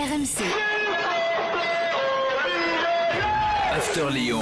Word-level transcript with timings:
RMC. 0.00 0.40
After 3.70 4.08
Lyon. 4.10 4.40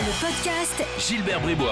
Le 0.00 0.26
podcast 0.26 0.82
Gilbert 0.98 1.40
Bribois. 1.40 1.66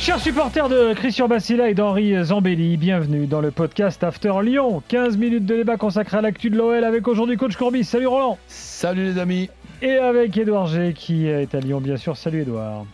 Chers 0.00 0.18
supporters 0.18 0.68
de 0.68 0.92
Christian 0.94 1.28
Bassila 1.28 1.70
et 1.70 1.74
d'Henri 1.74 2.16
Zambelli, 2.24 2.76
bienvenue 2.76 3.28
dans 3.28 3.40
le 3.40 3.52
podcast 3.52 4.02
After 4.02 4.32
Lyon. 4.42 4.82
15 4.88 5.16
minutes 5.16 5.46
de 5.46 5.54
débat 5.54 5.76
consacré 5.76 6.16
à 6.16 6.22
l'actu 6.22 6.50
de 6.50 6.56
l'OL 6.56 6.82
avec 6.82 7.06
aujourd'hui 7.06 7.36
coach 7.36 7.54
Courbis. 7.54 7.84
Salut 7.84 8.08
Roland. 8.08 8.38
Salut 8.48 9.04
les 9.04 9.18
amis. 9.20 9.48
Et 9.82 9.98
avec 9.98 10.36
Édouard 10.36 10.66
G 10.66 10.94
qui 10.96 11.28
est 11.28 11.54
à 11.54 11.60
Lyon, 11.60 11.80
bien 11.80 11.96
sûr. 11.96 12.16
Salut 12.16 12.40
Édouard. 12.42 12.86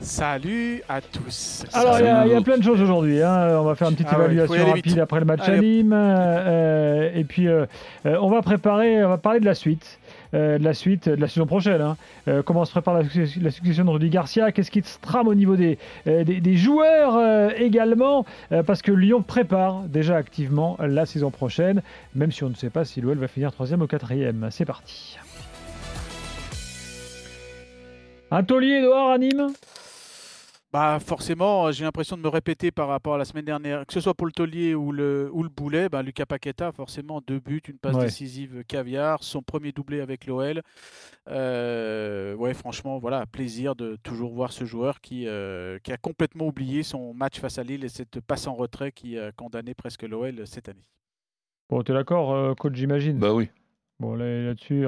Salut 0.00 0.80
à 0.88 1.00
tous. 1.00 1.64
Alors, 1.72 1.98
il 1.98 2.04
y, 2.04 2.08
a- 2.08 2.24
il 2.26 2.32
y 2.32 2.36
a 2.36 2.40
plein 2.40 2.56
de 2.56 2.62
choses 2.62 2.80
aujourd'hui. 2.80 3.20
hein. 3.20 3.58
On 3.58 3.64
va 3.64 3.74
faire 3.74 3.88
une 3.88 3.94
petite 3.96 4.06
Ah 4.12 4.14
évaluation 4.14 4.66
rapide 4.66 4.98
après 5.00 5.18
le 5.18 5.26
match 5.26 5.40
à 5.40 5.52
Allez. 5.52 5.60
Nîmes. 5.60 5.92
euh, 5.92 7.10
et 7.14 7.24
puis, 7.24 7.48
euh, 7.48 7.66
euh, 8.06 8.16
on 8.22 8.30
va 8.30 8.40
préparer, 8.40 9.04
on 9.04 9.08
va 9.08 9.18
parler 9.18 9.40
de 9.40 9.44
la 9.44 9.54
suite. 9.54 9.98
euh, 10.34 10.58
de 10.58 10.62
la 10.64 10.74
suite 10.74 11.08
de 11.08 11.14
la 11.20 11.26
saison 11.26 11.46
prochaine. 11.46 11.80
hein. 11.80 11.96
Euh, 12.28 12.42
comment 12.42 12.64
se 12.66 12.70
prépare 12.70 12.92
la, 12.94 13.02
succession- 13.02 13.40
la 13.42 13.50
succession 13.50 13.84
de 13.86 13.90
Rudy 13.90 14.10
Garcia 14.10 14.52
Qu'est-ce 14.52 14.70
qui 14.70 14.82
se 14.82 14.98
trame 15.00 15.26
au 15.26 15.34
niveau 15.34 15.56
des, 15.56 15.78
euh, 16.06 16.22
des, 16.22 16.40
des 16.40 16.54
joueurs 16.54 17.16
euh, 17.16 17.48
également 17.56 18.26
euh, 18.52 18.62
Parce 18.62 18.82
que 18.82 18.92
Lyon 18.92 19.22
prépare 19.22 19.80
déjà 19.88 20.16
activement 20.16 20.76
la 20.80 21.06
saison 21.06 21.30
prochaine, 21.30 21.80
même 22.14 22.30
si 22.30 22.44
on 22.44 22.50
ne 22.50 22.54
sait 22.54 22.68
pas 22.68 22.84
si 22.84 23.00
l'OL 23.00 23.16
va 23.16 23.26
finir 23.26 23.50
troisième 23.52 23.80
ou 23.80 23.86
quatrième. 23.86 24.48
C'est 24.50 24.66
parti. 24.66 25.16
Un 28.30 28.42
taulier, 28.42 28.80
Edouard, 28.82 29.12
à 29.12 29.16
Nîmes 29.18 29.46
Bah 30.70 30.98
forcément, 31.00 31.72
j'ai 31.72 31.84
l'impression 31.84 32.18
de 32.18 32.20
me 32.22 32.28
répéter 32.28 32.70
par 32.70 32.88
rapport 32.88 33.14
à 33.14 33.18
la 33.18 33.24
semaine 33.24 33.46
dernière, 33.46 33.86
que 33.86 33.92
ce 33.94 34.00
soit 34.00 34.12
pour 34.12 34.26
le 34.26 34.32
taulier 34.32 34.74
ou 34.74 34.92
le, 34.92 35.30
ou 35.32 35.42
le 35.42 35.48
boulet, 35.48 35.88
bah, 35.88 36.02
Lucas 36.02 36.26
Paqueta, 36.26 36.72
forcément 36.72 37.22
deux 37.26 37.40
buts, 37.40 37.62
une 37.68 37.78
passe 37.78 37.96
Ouais. 37.96 38.04
décisive 38.04 38.62
caviar, 38.68 39.22
son 39.24 39.40
premier 39.40 39.72
doublé 39.72 40.02
avec 40.02 40.26
l'OL. 40.26 40.60
Euh, 41.30 42.34
ouais, 42.34 42.52
franchement, 42.52 42.98
voilà, 42.98 43.24
plaisir 43.24 43.74
de 43.76 43.96
toujours 44.02 44.34
voir 44.34 44.52
ce 44.52 44.66
joueur 44.66 45.00
qui, 45.00 45.26
euh, 45.26 45.78
qui 45.82 45.90
a 45.90 45.96
complètement 45.96 46.46
oublié 46.48 46.82
son 46.82 47.14
match 47.14 47.40
face 47.40 47.58
à 47.58 47.62
Lille 47.64 47.82
et 47.84 47.88
cette 47.88 48.20
passe 48.20 48.46
en 48.46 48.54
retrait 48.54 48.92
qui 48.92 49.18
a 49.18 49.32
condamné 49.32 49.72
presque 49.72 50.02
l'OL 50.02 50.46
cette 50.46 50.68
année. 50.68 50.84
Bon, 51.70 51.82
t'es 51.82 51.94
d'accord, 51.94 52.34
euh, 52.34 52.54
coach, 52.54 52.74
j'imagine? 52.74 53.18
Bah 53.18 53.32
oui. 53.32 53.48
Bon, 54.00 54.14
là, 54.14 54.42
là-dessus, 54.42 54.84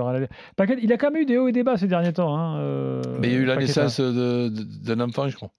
il 0.82 0.92
a 0.92 0.96
quand 0.98 1.10
même 1.10 1.22
eu 1.22 1.26
des 1.26 1.38
hauts 1.38 1.48
et 1.48 1.52
des 1.52 1.62
bas 1.64 1.76
ces 1.78 1.88
derniers 1.88 2.12
temps. 2.12 2.36
Hein, 2.36 2.58
euh, 2.58 3.02
Mais 3.18 3.28
il 3.28 3.32
y 3.32 3.36
a 3.36 3.38
eu 3.40 3.44
la 3.46 3.56
Paqueta. 3.56 3.84
naissance 3.84 4.00
d'un 4.00 5.00
enfant, 5.00 5.26
je 5.28 5.36
crois. 5.36 5.50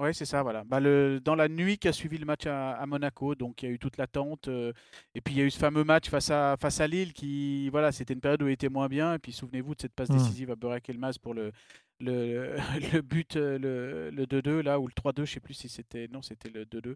Oui, 0.00 0.14
c'est 0.14 0.26
ça, 0.26 0.44
voilà. 0.44 0.62
Bah, 0.62 0.78
le, 0.78 1.18
dans 1.20 1.34
la 1.34 1.48
nuit 1.48 1.76
qui 1.76 1.88
a 1.88 1.92
suivi 1.92 2.18
le 2.18 2.24
match 2.24 2.46
à, 2.46 2.70
à 2.74 2.86
Monaco, 2.86 3.34
donc 3.34 3.62
il 3.62 3.66
y 3.66 3.68
a 3.68 3.74
eu 3.74 3.80
toute 3.80 3.96
l'attente. 3.96 4.46
euh, 4.46 4.72
et 5.16 5.20
puis 5.20 5.34
il 5.34 5.38
y 5.38 5.40
a 5.40 5.44
eu 5.44 5.50
ce 5.50 5.58
fameux 5.58 5.82
match 5.82 6.08
face 6.08 6.30
à, 6.30 6.56
face 6.56 6.80
à 6.80 6.86
Lille 6.86 7.12
qui, 7.12 7.68
voilà, 7.70 7.90
c'était 7.90 8.14
une 8.14 8.20
période 8.20 8.40
où 8.42 8.46
il 8.46 8.52
était 8.52 8.68
moins 8.68 8.86
bien. 8.86 9.14
Et 9.14 9.18
puis 9.18 9.32
souvenez-vous 9.32 9.74
de 9.74 9.80
cette 9.80 9.94
passe 9.94 10.08
Hmm. 10.08 10.12
décisive 10.12 10.52
à 10.52 10.56
Burak 10.56 10.88
Elmaz 10.88 11.18
pour 11.18 11.34
le, 11.34 11.50
le, 11.98 12.54
le 12.92 13.00
but, 13.02 13.34
euh, 13.34 13.58
le, 13.58 14.10
le 14.10 14.26
2-2, 14.26 14.60
là, 14.62 14.78
ou 14.78 14.86
le 14.86 14.92
3-2, 14.92 15.24
je 15.24 15.32
sais 15.34 15.40
plus 15.40 15.54
si 15.54 15.68
c'était. 15.68 16.06
Non, 16.12 16.22
c'était 16.22 16.50
le 16.50 16.64
2-2. 16.64 16.94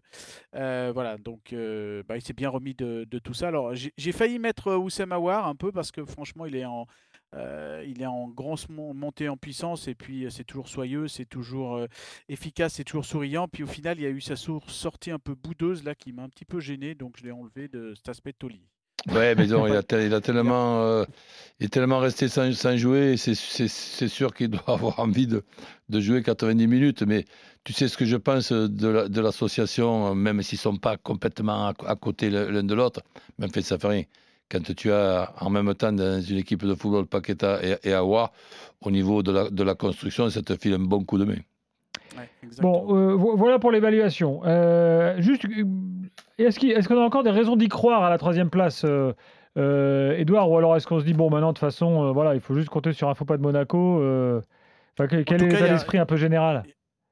Euh, 0.55 0.91
voilà, 0.93 1.17
donc 1.17 1.51
euh, 1.51 2.03
bah, 2.07 2.15
il 2.15 2.21
s'est 2.21 2.31
bien 2.33 2.49
remis 2.49 2.73
de, 2.73 3.05
de 3.09 3.19
tout 3.19 3.33
ça. 3.33 3.49
Alors 3.49 3.75
j'ai 3.75 3.91
j'ai 3.97 4.13
failli 4.13 4.39
mettre 4.39 4.67
euh, 4.69 4.77
Oussem 4.77 5.11
Aouar 5.11 5.45
un 5.47 5.55
peu 5.55 5.73
parce 5.73 5.91
que 5.91 6.05
franchement, 6.05 6.45
il 6.45 6.55
est 6.55 6.63
en. 6.65 6.87
Euh, 7.35 7.83
il 7.87 8.01
est 8.01 8.05
en 8.05 8.27
grosse 8.27 8.69
mon- 8.69 8.93
montée 8.93 9.29
en 9.29 9.37
puissance 9.37 9.87
et 9.87 9.95
puis 9.95 10.25
euh, 10.25 10.29
c'est 10.29 10.43
toujours 10.43 10.67
soyeux, 10.67 11.07
c'est 11.07 11.25
toujours 11.25 11.75
euh, 11.77 11.87
efficace, 12.29 12.73
c'est 12.75 12.83
toujours 12.83 13.05
souriant. 13.05 13.47
Puis 13.47 13.63
au 13.63 13.67
final, 13.67 13.97
il 13.99 14.03
y 14.03 14.05
a 14.05 14.09
eu 14.09 14.21
sa 14.21 14.35
sortie 14.35 15.11
un 15.11 15.19
peu 15.19 15.35
boudeuse 15.35 15.83
là 15.83 15.95
qui 15.95 16.11
m'a 16.13 16.23
un 16.23 16.29
petit 16.29 16.45
peu 16.45 16.59
gêné, 16.59 16.95
donc 16.95 17.15
je 17.17 17.23
l'ai 17.23 17.31
enlevé 17.31 17.67
de 17.67 17.93
cet 17.95 18.09
aspect 18.09 18.31
de 18.31 18.37
taulier. 18.37 18.61
Ouais, 19.11 19.35
mais 19.35 19.47
non, 19.47 19.67
il, 19.67 19.75
a 19.75 19.83
tel- 19.83 20.05
il 20.05 20.13
a 20.13 20.21
tellement, 20.21 20.81
euh, 20.83 21.03
il 21.59 21.65
est 21.65 21.69
tellement 21.69 21.99
resté 21.99 22.27
sans, 22.29 22.53
sans 22.53 22.77
jouer. 22.77 23.17
C'est 23.17 23.35
sûr 24.07 24.33
qu'il 24.33 24.47
doit 24.49 24.63
avoir 24.69 24.99
envie 24.99 25.27
de, 25.27 25.43
de 25.89 25.99
jouer 25.99 26.23
90 26.23 26.67
minutes. 26.67 27.01
Mais 27.03 27.25
tu 27.65 27.73
sais 27.73 27.87
ce 27.87 27.97
que 27.97 28.05
je 28.05 28.15
pense 28.15 28.51
de 28.53 28.87
la- 28.87 29.09
de 29.09 29.21
l'association, 29.21 30.15
même 30.15 30.41
s'ils 30.41 30.57
ne 30.57 30.61
sont 30.61 30.77
pas 30.77 30.97
complètement 30.97 31.67
à, 31.67 31.73
à 31.85 31.95
côté 31.95 32.29
l'un 32.29 32.63
de 32.63 32.73
l'autre. 32.75 33.01
En 33.41 33.47
fait, 33.49 33.61
ça 33.61 33.77
fait 33.77 33.87
rien. 33.87 34.03
Quand 34.53 34.75
tu 34.75 34.91
as 34.91 35.33
en 35.39 35.49
même 35.49 35.73
temps 35.73 35.91
dans 35.91 36.21
une 36.21 36.37
équipe 36.37 36.63
de 36.63 36.75
football 36.75 37.07
Paqueta 37.07 37.57
et, 37.63 37.89
et 37.89 37.93
Aouar, 37.93 38.31
au 38.81 38.91
niveau 38.91 39.23
de 39.23 39.31
la, 39.31 39.49
de 39.49 39.63
la 39.63 39.73
construction, 39.73 40.29
ça 40.29 40.43
te 40.43 40.55
file 40.55 40.75
un 40.75 40.79
bon 40.79 41.03
coup 41.03 41.17
de 41.17 41.25
main. 41.25 41.33
Ouais. 42.15 42.29
Bon, 42.61 42.95
euh, 42.95 43.15
vo- 43.15 43.35
voilà 43.35 43.57
pour 43.57 43.71
l'évaluation. 43.71 44.41
Euh, 44.45 45.19
juste, 45.19 45.45
euh, 45.45 45.63
est-ce 46.37 46.87
qu'on 46.87 47.01
a 47.01 47.03
encore 47.03 47.23
des 47.23 47.31
raisons 47.31 47.55
d'y 47.55 47.67
croire 47.67 48.03
à 48.03 48.11
la 48.11 48.19
troisième 48.19 48.51
place, 48.51 48.83
euh, 48.85 49.13
euh, 49.57 50.15
Edouard 50.17 50.51
Ou 50.51 50.57
alors 50.59 50.75
est-ce 50.75 50.85
qu'on 50.85 50.99
se 50.99 51.05
dit, 51.05 51.13
bon, 51.13 51.31
maintenant, 51.31 51.47
de 51.47 51.53
toute 51.53 51.59
façon, 51.59 52.03
euh, 52.09 52.11
voilà, 52.11 52.35
il 52.35 52.39
faut 52.41 52.53
juste 52.53 52.69
compter 52.69 52.93
sur 52.93 53.09
un 53.09 53.15
faux 53.15 53.25
pas 53.25 53.37
de 53.37 53.41
Monaco 53.41 53.99
euh, 54.01 54.39
enfin, 54.95 55.07
quel, 55.07 55.25
quel 55.25 55.41
est 55.41 55.47
l'état 55.47 55.59
il 55.61 55.65
y 55.65 55.69
a- 55.69 55.73
d'esprit 55.73 55.97
un 55.97 56.05
peu 56.05 56.17
général? 56.17 56.63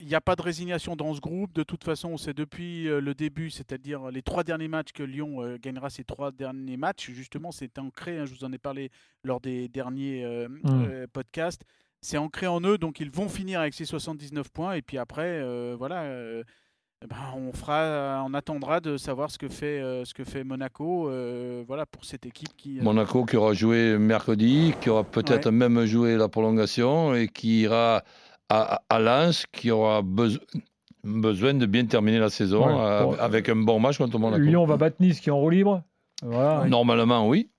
Il 0.01 0.07
n'y 0.07 0.15
a 0.15 0.21
pas 0.21 0.35
de 0.35 0.41
résignation 0.41 0.95
dans 0.95 1.13
ce 1.13 1.19
groupe. 1.19 1.53
De 1.53 1.63
toute 1.63 1.83
façon, 1.83 2.17
c'est 2.17 2.33
depuis 2.33 2.89
euh, 2.89 2.99
le 2.99 3.13
début, 3.13 3.49
c'est-à-dire 3.49 4.09
les 4.09 4.21
trois 4.21 4.43
derniers 4.43 4.67
matchs 4.67 4.91
que 4.93 5.03
Lyon 5.03 5.43
euh, 5.43 5.57
gagnera 5.61 5.89
ces 5.89 6.03
trois 6.03 6.31
derniers 6.31 6.77
matchs. 6.77 7.11
Justement, 7.11 7.51
c'est 7.51 7.77
ancré, 7.77 8.17
hein, 8.17 8.25
je 8.25 8.33
vous 8.33 8.43
en 8.43 8.51
ai 8.51 8.57
parlé 8.57 8.89
lors 9.23 9.39
des 9.39 9.67
derniers 9.67 10.23
euh, 10.23 10.47
euh, 10.65 11.07
podcasts. 11.11 11.63
C'est 12.01 12.17
ancré 12.17 12.47
en 12.47 12.61
eux, 12.61 12.77
donc 12.77 12.99
ils 12.99 13.11
vont 13.11 13.29
finir 13.29 13.59
avec 13.59 13.73
ces 13.73 13.85
79 13.85 14.49
points. 14.49 14.73
Et 14.73 14.81
puis 14.81 14.97
après, 14.97 15.39
euh, 15.41 15.75
voilà, 15.77 16.03
ben, 17.07 17.15
on, 17.35 17.53
fera, 17.53 18.23
on 18.25 18.33
attendra 18.33 18.79
de 18.79 18.97
savoir 18.97 19.29
ce 19.29 19.37
que 19.37 19.47
fait, 19.47 19.79
ce 20.03 20.13
que 20.15 20.23
fait 20.23 20.43
Monaco 20.43 21.11
voilà, 21.67 21.85
pour 21.85 22.03
cette 22.05 22.25
équipe 22.25 22.49
qui... 22.57 22.79
Monaco 22.81 23.23
qui 23.25 23.37
aura 23.37 23.53
joué 23.53 23.99
mercredi, 23.99 24.73
qui 24.81 24.89
aura 24.89 25.03
peut-être 25.03 25.51
même 25.51 25.85
joué 25.85 26.17
la 26.17 26.27
prolongation 26.27 27.13
et 27.13 27.27
qui 27.27 27.61
ira 27.61 28.03
à, 28.51 28.83
à 28.89 28.99
Lens, 28.99 29.45
qui 29.51 29.71
aura 29.71 30.01
beso- 30.01 30.39
besoin 31.03 31.53
de 31.53 31.65
bien 31.65 31.85
terminer 31.85 32.19
la 32.19 32.29
saison 32.29 32.65
Ouais, 32.67 32.81
euh, 32.81 33.03
bon, 33.03 33.13
avec 33.19 33.49
un 33.49 33.55
bon 33.55 33.79
match 33.79 33.97
contre 33.97 34.19
Monaco. 34.19 34.41
Lyon 34.41 34.65
va 34.65 34.77
battre 34.77 34.97
Nice 34.99 35.19
qui 35.19 35.29
est 35.29 35.31
en 35.31 35.37
roue 35.39 35.49
libre. 35.49 35.83
Voilà. 36.23 36.65
Normalement, 36.67 37.27
oui. 37.27 37.49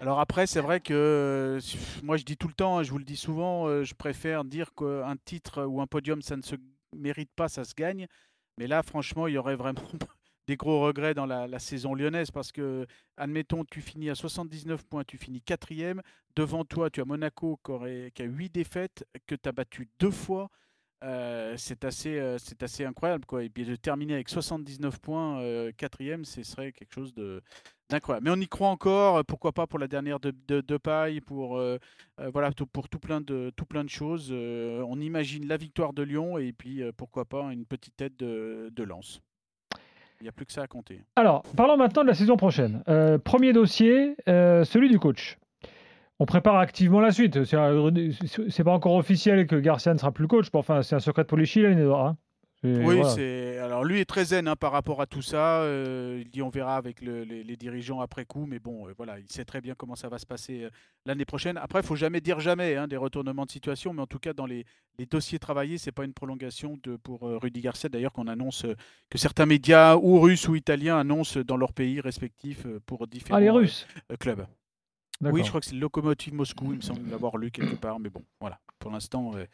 Alors 0.00 0.20
après, 0.20 0.46
c'est 0.46 0.60
vrai 0.60 0.78
que 0.78 0.94
euh, 0.94 1.60
moi 2.04 2.16
je 2.16 2.24
dis 2.24 2.36
tout 2.36 2.46
le 2.46 2.54
temps, 2.54 2.78
hein, 2.78 2.82
je 2.84 2.90
vous 2.92 2.98
le 2.98 3.04
dis 3.04 3.16
souvent, 3.16 3.66
euh, 3.66 3.82
je 3.82 3.94
préfère 3.94 4.44
dire 4.44 4.72
qu'un 4.74 5.16
titre 5.24 5.64
ou 5.64 5.80
un 5.80 5.88
podium, 5.88 6.22
ça 6.22 6.36
ne 6.36 6.42
se 6.42 6.54
mérite 6.96 7.30
pas, 7.34 7.48
ça 7.48 7.64
se 7.64 7.74
gagne. 7.74 8.06
Mais 8.58 8.68
là, 8.68 8.82
franchement, 8.84 9.26
il 9.26 9.34
y 9.34 9.38
aurait 9.38 9.56
vraiment 9.56 9.80
des 10.48 10.56
gros 10.56 10.80
regrets 10.80 11.12
dans 11.12 11.26
la, 11.26 11.58
saison 11.58 11.94
lyonnaise 11.94 12.30
parce 12.30 12.52
que, 12.52 12.86
admettons, 13.18 13.66
tu 13.66 13.82
finis 13.82 14.08
à 14.08 14.14
79 14.14 14.82
points, 14.84 15.04
tu 15.04 15.18
finis 15.18 15.42
quatrième. 15.42 16.00
Devant 16.36 16.64
toi, 16.64 16.88
tu 16.88 17.02
as 17.02 17.04
Monaco 17.04 17.60
qui, 17.62 18.22
a 18.22 18.24
8 18.24 18.48
défaites, 18.48 19.06
que 19.26 19.34
tu 19.34 19.46
as 19.46 19.52
battu 19.52 19.90
deux 20.00 20.10
fois. 20.10 20.48
Euh, 21.04 21.54
c'est 21.58 21.84
assez, 21.84 22.18
euh, 22.18 22.38
assez 22.62 22.84
incroyable. 22.86 23.26
Quoi. 23.26 23.44
Et 23.44 23.50
puis 23.50 23.66
de 23.66 23.76
terminer 23.76 24.14
avec 24.14 24.30
79 24.30 24.98
points, 25.00 25.38
euh, 25.42 25.70
quatrième, 25.76 26.24
ce 26.24 26.42
serait 26.42 26.72
quelque 26.72 26.94
chose 26.94 27.12
d'incroyable. 27.90 28.24
Mais 28.24 28.34
on 28.34 28.40
y 28.40 28.48
croit 28.48 28.68
encore, 28.68 29.22
pourquoi 29.26 29.52
pas 29.52 29.66
pour 29.66 29.78
la 29.78 29.86
dernière 29.86 30.18
de, 30.18 30.76
paille, 30.78 31.20
pour, 31.20 31.60
voilà, 32.32 32.52
tout, 32.52 32.66
pour 32.66 32.88
tout 32.88 32.98
plein 32.98 33.20
de, 33.20 33.52
tout 33.54 33.66
plein 33.66 33.84
de 33.84 33.90
choses. 33.90 34.32
On 34.32 34.98
imagine 34.98 35.46
la 35.46 35.58
victoire 35.58 35.92
de 35.92 36.02
Lyon 36.02 36.38
et 36.38 36.54
puis 36.54 36.80
pourquoi 36.96 37.26
pas 37.26 37.52
une 37.52 37.66
petite 37.66 37.96
tête 37.96 38.16
de 38.16 38.82
lance. 38.82 39.20
Il 40.20 40.24
n'y 40.24 40.28
a 40.28 40.32
plus 40.32 40.46
que 40.46 40.52
ça 40.52 40.62
à 40.62 40.66
compter. 40.66 41.04
Alors, 41.14 41.42
parlons 41.56 41.76
maintenant 41.76 42.02
de 42.02 42.08
la 42.08 42.14
saison 42.14 42.36
prochaine. 42.36 42.82
Euh, 42.88 43.18
premier 43.18 43.52
dossier, 43.52 44.16
euh, 44.28 44.64
celui 44.64 44.88
du 44.88 44.98
coach. 44.98 45.38
On 46.18 46.26
prépare 46.26 46.56
activement 46.56 47.00
la 47.00 47.12
suite. 47.12 47.44
C'est 47.44 48.64
pas 48.64 48.72
encore 48.72 48.94
officiel 48.96 49.46
que 49.46 49.54
Garcia 49.54 49.92
ne 49.94 49.98
sera 49.98 50.10
plus 50.10 50.26
coach. 50.26 50.48
mais 50.52 50.58
Enfin, 50.58 50.82
c'est 50.82 50.96
un 50.96 51.00
secret 51.00 51.22
de 51.22 51.28
polichinelle, 51.28 51.80
hein. 51.92 52.16
Oui, 52.64 52.96
voilà. 52.96 53.08
c'est 53.10 53.58
alors 53.58 53.84
lui 53.84 54.00
est 54.00 54.04
très 54.04 54.24
zen 54.24 54.48
hein, 54.48 54.56
par 54.56 54.72
rapport 54.72 55.00
à 55.00 55.06
tout 55.06 55.22
ça. 55.22 55.62
Euh, 55.62 56.18
il 56.20 56.28
dit 56.28 56.42
on 56.42 56.48
verra 56.48 56.76
avec 56.76 57.00
le- 57.00 57.22
les, 57.22 57.44
les 57.44 57.56
dirigeants 57.56 58.00
après 58.00 58.24
coup, 58.24 58.46
mais 58.46 58.58
bon, 58.58 58.88
euh, 58.88 58.92
voilà, 58.96 59.20
il 59.20 59.30
sait 59.30 59.44
très 59.44 59.60
bien 59.60 59.74
comment 59.76 59.94
ça 59.94 60.08
va 60.08 60.18
se 60.18 60.26
passer 60.26 60.64
euh, 60.64 60.70
l'année 61.06 61.24
prochaine. 61.24 61.56
Après, 61.56 61.80
il 61.80 61.86
faut 61.86 61.94
jamais 61.94 62.20
dire 62.20 62.40
jamais 62.40 62.74
hein, 62.74 62.88
des 62.88 62.96
retournements 62.96 63.46
de 63.46 63.50
situation, 63.52 63.92
mais 63.92 64.02
en 64.02 64.06
tout 64.08 64.18
cas 64.18 64.32
dans 64.32 64.46
les, 64.46 64.64
les 64.98 65.06
dossiers 65.06 65.38
travaillés, 65.38 65.78
c'est 65.78 65.92
pas 65.92 66.04
une 66.04 66.14
prolongation 66.14 66.78
de 66.82 66.96
pour 66.96 67.20
Rudy 67.22 67.60
Garcia 67.60 67.88
d'ailleurs 67.88 68.12
qu'on 68.12 68.26
annonce 68.26 68.66
que 69.08 69.18
certains 69.18 69.46
médias 69.46 69.94
ou 69.96 70.18
russes 70.20 70.48
ou 70.48 70.56
italiens 70.56 70.98
annoncent 70.98 71.40
dans 71.42 71.56
leur 71.56 71.72
pays 71.72 72.00
respectifs 72.00 72.66
pour 72.86 73.06
différents 73.06 73.38
Ah, 73.38 73.40
les 73.40 73.50
Russes. 73.50 73.86
clubs. 74.18 74.44
Oui, 75.20 75.42
je 75.42 75.48
crois 75.48 75.60
que 75.60 75.66
c'est 75.66 75.74
Locomotive 75.74 76.34
Moscou, 76.34 76.72
il 76.72 76.76
me 76.76 76.80
semble 76.80 77.10
l'avoir 77.10 77.36
lu 77.36 77.50
quelque 77.50 77.74
part, 77.74 77.98
mais 77.98 78.08
bon, 78.08 78.22
voilà. 78.40 78.58
Pour 78.78 78.92
l'instant, 78.92 79.32
euh, 79.34 79.44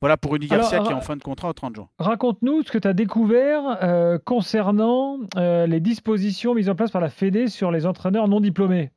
voilà 0.00 0.18
pour 0.18 0.32
Rudy 0.32 0.46
Garcia 0.46 0.76
Alors, 0.76 0.86
qui 0.86 0.92
est 0.92 0.96
en 0.96 1.00
fin 1.00 1.16
de 1.16 1.22
contrat 1.22 1.48
au 1.48 1.54
30 1.54 1.76
juin. 1.76 1.88
Raconte-nous 1.98 2.64
ce 2.64 2.70
que 2.70 2.76
tu 2.76 2.86
as 2.86 2.92
découvert 2.92 3.78
euh, 3.82 4.18
concernant 4.22 5.20
euh, 5.36 5.66
les 5.66 5.80
dispositions 5.80 6.54
mises 6.54 6.68
en 6.68 6.74
place 6.74 6.90
par 6.90 7.00
la 7.00 7.08
Fédé 7.08 7.48
sur 7.48 7.70
les 7.70 7.86
entraîneurs 7.86 8.28
non 8.28 8.40
diplômés. 8.40 8.90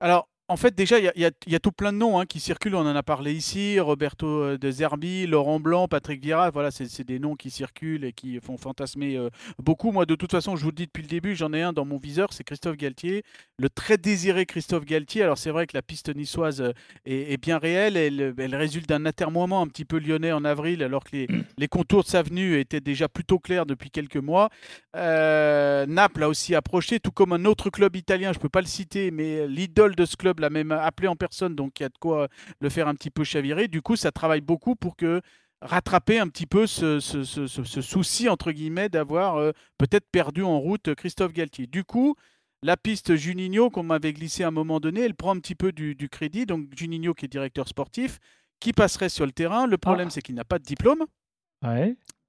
Alors, 0.00 0.28
en 0.48 0.56
fait, 0.56 0.76
déjà, 0.76 1.00
il 1.00 1.12
y, 1.16 1.54
a 1.54 1.58
tout 1.58 1.72
plein 1.72 1.92
de 1.92 1.98
noms 1.98 2.20
hein, 2.20 2.24
qui 2.24 2.38
circulent. 2.38 2.76
On 2.76 2.86
en 2.86 2.94
a 2.94 3.02
parlé 3.02 3.32
ici. 3.32 3.80
Roberto 3.80 4.26
euh, 4.26 4.56
de 4.56 4.70
Zerbi, 4.70 5.26
Laurent 5.26 5.58
Blanc, 5.58 5.88
Patrick 5.88 6.22
Vieira. 6.22 6.50
Voilà, 6.50 6.70
c'est 6.70 7.02
des 7.02 7.18
noms 7.18 7.34
qui 7.34 7.50
circulent 7.50 8.04
et 8.04 8.12
qui 8.12 8.38
font 8.38 8.56
fantasmer 8.56 9.16
euh, 9.16 9.28
beaucoup. 9.58 9.90
Moi, 9.90 10.06
de 10.06 10.14
toute 10.14 10.30
façon, 10.30 10.54
je 10.54 10.62
vous 10.62 10.70
le 10.70 10.76
dis 10.76 10.86
depuis 10.86 11.02
le 11.02 11.08
début, 11.08 11.34
j'en 11.34 11.52
ai 11.52 11.62
un 11.62 11.72
dans 11.72 11.84
mon 11.84 11.96
viseur, 11.96 12.32
c'est 12.32 12.44
Christophe 12.44 12.76
Galtier. 12.76 13.24
Le 13.58 13.68
très 13.68 13.98
désiré 13.98 14.46
Christophe 14.46 14.84
Galtier. 14.84 15.24
Alors, 15.24 15.36
c'est 15.36 15.50
vrai 15.50 15.66
que 15.66 15.76
la 15.76 15.82
piste 15.82 16.14
niçoise 16.14 16.60
euh, 16.60 16.72
est, 17.06 17.42
bien 17.42 17.58
réelle. 17.58 17.96
Elle, 17.96 18.32
elle 18.38 18.54
résulte 18.54 18.88
d'un 18.88 19.04
atermoiement 19.04 19.62
un 19.62 19.66
petit 19.66 19.84
peu 19.84 19.98
lyonnais 19.98 20.30
en 20.30 20.44
avril, 20.44 20.84
alors 20.84 21.02
que 21.02 21.16
les, 21.16 21.26
les, 21.58 21.66
contours 21.66 22.04
de 22.04 22.08
sa 22.08 22.22
venue 22.22 22.60
étaient 22.60 22.80
déjà 22.80 23.08
plutôt 23.08 23.40
clairs 23.40 23.66
depuis 23.66 23.90
quelques 23.90 24.16
mois. 24.16 24.48
Naples 24.94 26.22
a 26.22 26.28
aussi 26.28 26.54
approché, 26.54 27.00
tout 27.00 27.10
comme 27.10 27.32
un 27.32 27.44
autre 27.46 27.68
club 27.68 27.96
italien, 27.96 28.32
je 28.32 28.38
ne 28.38 28.42
peux 28.42 28.48
pas 28.48 28.60
le 28.60 28.66
citer, 28.66 29.10
mais 29.10 29.48
l'idole 29.48 29.94
de 29.96 30.04
ce 30.04 30.16
club 30.16 30.35
l'a 30.40 30.50
même 30.50 30.72
appelé 30.72 31.08
en 31.08 31.16
personne, 31.16 31.54
donc 31.54 31.80
il 31.80 31.84
y 31.84 31.86
a 31.86 31.88
de 31.88 31.98
quoi 31.98 32.28
le 32.60 32.68
faire 32.68 32.88
un 32.88 32.94
petit 32.94 33.10
peu 33.10 33.24
chavirer. 33.24 33.68
Du 33.68 33.82
coup, 33.82 33.96
ça 33.96 34.12
travaille 34.12 34.40
beaucoup 34.40 34.76
pour 34.76 34.96
que 34.96 35.20
rattraper 35.60 36.18
un 36.18 36.28
petit 36.28 36.46
peu 36.46 36.66
ce, 36.66 37.00
souci, 37.00 38.28
entre 38.28 38.52
guillemets, 38.52 38.88
d'avoir 38.88 39.36
euh, 39.36 39.52
peut-être 39.78 40.06
perdu 40.10 40.42
en 40.42 40.58
route 40.58 40.94
Christophe 40.94 41.32
Galtier. 41.32 41.66
Du 41.66 41.84
coup, 41.84 42.14
la 42.62 42.76
piste 42.76 43.16
Juninho, 43.16 43.70
qu'on 43.70 43.82
m'avait 43.82 44.12
glissé 44.12 44.42
à 44.44 44.48
un 44.48 44.52
moment 44.52 44.80
donné, 44.80 45.00
elle 45.00 45.14
prend 45.14 45.34
un 45.34 45.40
petit 45.40 45.54
peu 45.54 45.72
du, 45.72 46.08
crédit. 46.10 46.46
Donc 46.46 46.68
Juninho, 46.76 47.14
qui 47.14 47.26
est 47.26 47.28
directeur 47.28 47.68
sportif, 47.68 48.18
qui 48.60 48.72
passerait 48.72 49.08
sur 49.08 49.26
le 49.26 49.32
terrain. 49.32 49.66
Le 49.66 49.78
problème, 49.78 50.08
ah. 50.08 50.10
c'est 50.10 50.22
qu'il 50.22 50.34
n'a 50.34 50.44
pas 50.44 50.58
de 50.58 50.64
diplôme. 50.64 51.04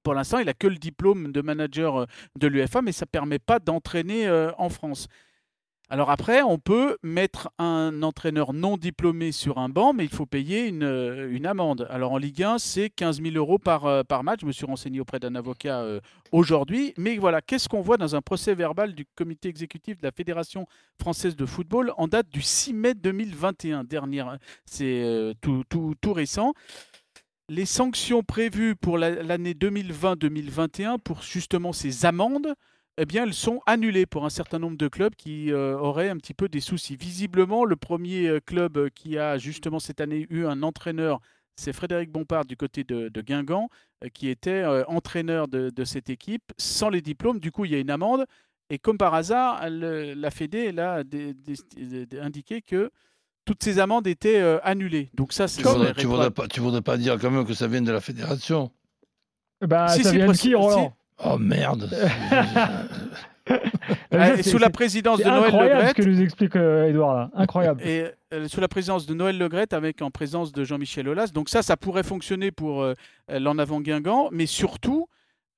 Pour 0.02 0.14
l'instant, 0.14 0.38
il 0.38 0.46
n'a 0.46 0.54
que 0.54 0.66
le 0.66 0.76
diplôme 0.76 1.32
de 1.32 1.40
manager 1.42 2.02
euh, 2.02 2.06
de 2.36 2.46
l'UFA, 2.46 2.82
mais 2.82 2.92
ça 2.92 3.04
ne 3.04 3.10
permet 3.10 3.38
pas 3.38 3.58
d'entraîner 3.58 4.26
euh, 4.26 4.52
en 4.58 4.68
France. 4.68 5.08
Alors 5.90 6.10
après, 6.10 6.42
on 6.42 6.58
peut 6.58 6.98
mettre 7.02 7.48
un 7.58 8.02
entraîneur 8.02 8.52
non 8.52 8.76
diplômé 8.76 9.32
sur 9.32 9.56
un 9.56 9.70
banc, 9.70 9.94
mais 9.94 10.04
il 10.04 10.10
faut 10.10 10.26
payer 10.26 10.66
une, 10.66 10.82
euh, 10.82 11.40
amende. 11.44 11.86
Alors 11.88 12.12
en 12.12 12.18
Ligue 12.18 12.42
1, 12.42 12.58
c'est 12.58 12.90
15 12.90 13.22
000 13.22 13.36
euros 13.36 13.58
par, 13.58 13.86
euh, 13.86 14.02
par 14.02 14.22
match. 14.22 14.40
Je 14.42 14.46
me 14.46 14.52
suis 14.52 14.66
renseigné 14.66 15.00
auprès 15.00 15.18
d'un 15.18 15.34
avocat 15.34 15.80
euh, 15.80 16.00
aujourd'hui. 16.30 16.92
Mais 16.98 17.16
voilà, 17.16 17.40
qu'est-ce 17.40 17.70
qu'on 17.70 17.80
voit 17.80 17.96
dans 17.96 18.14
un 18.14 18.20
procès 18.20 18.54
verbal 18.54 18.94
du 18.94 19.06
comité 19.14 19.48
exécutif 19.48 19.96
de 19.96 20.02
la 20.02 20.12
Fédération 20.12 20.66
française 21.00 21.36
de 21.36 21.46
football 21.46 21.94
en 21.96 22.06
date 22.06 22.28
du 22.28 22.42
6 22.42 22.74
mai 22.74 22.92
2021 22.92 23.84
dernière 23.84 24.36
C'est 24.66 25.32
tout, 25.40 25.64
tout, 25.70 25.94
tout 25.98 26.12
récent 26.12 26.52
les 27.50 27.64
sanctions 27.64 28.22
prévues 28.22 28.76
pour 28.76 28.98
l'année 28.98 29.54
2020-2021 29.54 30.98
pour 30.98 31.22
justement 31.22 31.72
ces 31.72 32.04
amendes 32.04 32.54
eh 33.00 33.06
bien, 33.06 33.22
elles 33.22 33.34
sont 33.34 33.60
annulées 33.64 34.06
pour 34.06 34.24
un 34.24 34.30
certain 34.30 34.58
nombre 34.58 34.76
de 34.76 34.88
clubs 34.88 35.14
qui 35.14 35.52
euh, 35.52 35.78
auraient 35.78 36.08
un 36.08 36.16
petit 36.16 36.34
peu 36.34 36.48
des 36.48 36.60
soucis. 36.60 36.96
Visiblement, 36.96 37.64
le 37.64 37.76
premier 37.76 38.26
euh, 38.26 38.40
club 38.44 38.76
euh, 38.76 38.88
qui 38.92 39.16
a 39.16 39.38
justement 39.38 39.78
cette 39.78 40.00
année 40.00 40.26
eu 40.30 40.46
un 40.46 40.64
entraîneur, 40.64 41.20
c'est 41.54 41.72
Frédéric 41.72 42.10
Bompard 42.10 42.44
du 42.44 42.56
côté 42.56 42.82
de, 42.82 43.20
Guingamp, 43.20 43.68
qui 44.14 44.28
était 44.28 44.64
entraîneur 44.86 45.48
de, 45.48 45.84
cette 45.84 46.08
équipe 46.08 46.52
sans 46.56 46.88
les 46.88 47.00
diplômes. 47.00 47.40
Du 47.40 47.50
coup, 47.50 47.64
il 47.64 47.72
y 47.72 47.74
a 47.74 47.78
une 47.78 47.90
amende. 47.90 48.26
Et 48.70 48.78
comme 48.78 48.96
par 48.96 49.12
hasard, 49.14 49.68
la 49.68 50.30
Fédé 50.30 50.72
a 50.78 51.02
indiqué 52.22 52.62
que 52.62 52.92
toutes 53.44 53.64
ces 53.64 53.80
amendes 53.80 54.06
étaient 54.06 54.40
annulées. 54.62 55.10
Donc 55.14 55.32
ça, 55.32 55.48
c'est... 55.48 55.62
Tu 55.62 55.66
ne 55.66 56.06
voudrais, 56.06 56.30
pas, 56.30 56.46
voudrais 56.58 56.82
pas 56.82 56.96
dire 56.96 57.18
quand 57.18 57.32
même 57.32 57.44
que 57.44 57.54
ça 57.54 57.66
vient 57.66 57.82
de 57.82 57.90
la 57.90 58.00
fédération? 58.00 58.70
Bah, 59.60 59.88
ça 59.88 60.12
vient 60.12 60.28
de 60.28 60.32
qui, 60.34 60.54
Roland? 60.54 60.94
Oh 61.24 61.38
merde 61.38 61.90
ah, 64.12 64.42
Sous 64.42 64.58
la 64.58 64.70
présidence 64.70 65.18
de 65.18 65.24
Noël 65.24 65.52
Legrette. 65.52 65.88
ce 65.96 66.02
que 66.02 66.08
nous 66.08 66.20
explique 66.20 66.54
Edouard 66.54 67.14
là. 67.16 67.30
Incroyable. 67.34 67.82
Et 67.84 68.06
euh, 68.34 68.46
sous 68.46 68.60
la 68.60 68.68
présidence 68.68 69.06
de 69.06 69.14
Noël 69.14 69.38
Legrette 69.38 69.72
avec 69.72 70.02
en 70.02 70.10
présence 70.10 70.52
de 70.52 70.62
Jean-Michel 70.62 71.08
Aulas. 71.08 71.28
Donc 71.32 71.48
ça, 71.48 71.62
ça 71.62 71.78
pourrait 71.78 72.02
fonctionner 72.02 72.50
pour 72.50 72.82
euh, 72.82 72.94
l'en 73.28 73.58
avant 73.58 73.80
Guingamp, 73.80 74.28
mais 74.32 74.44
surtout, 74.46 75.08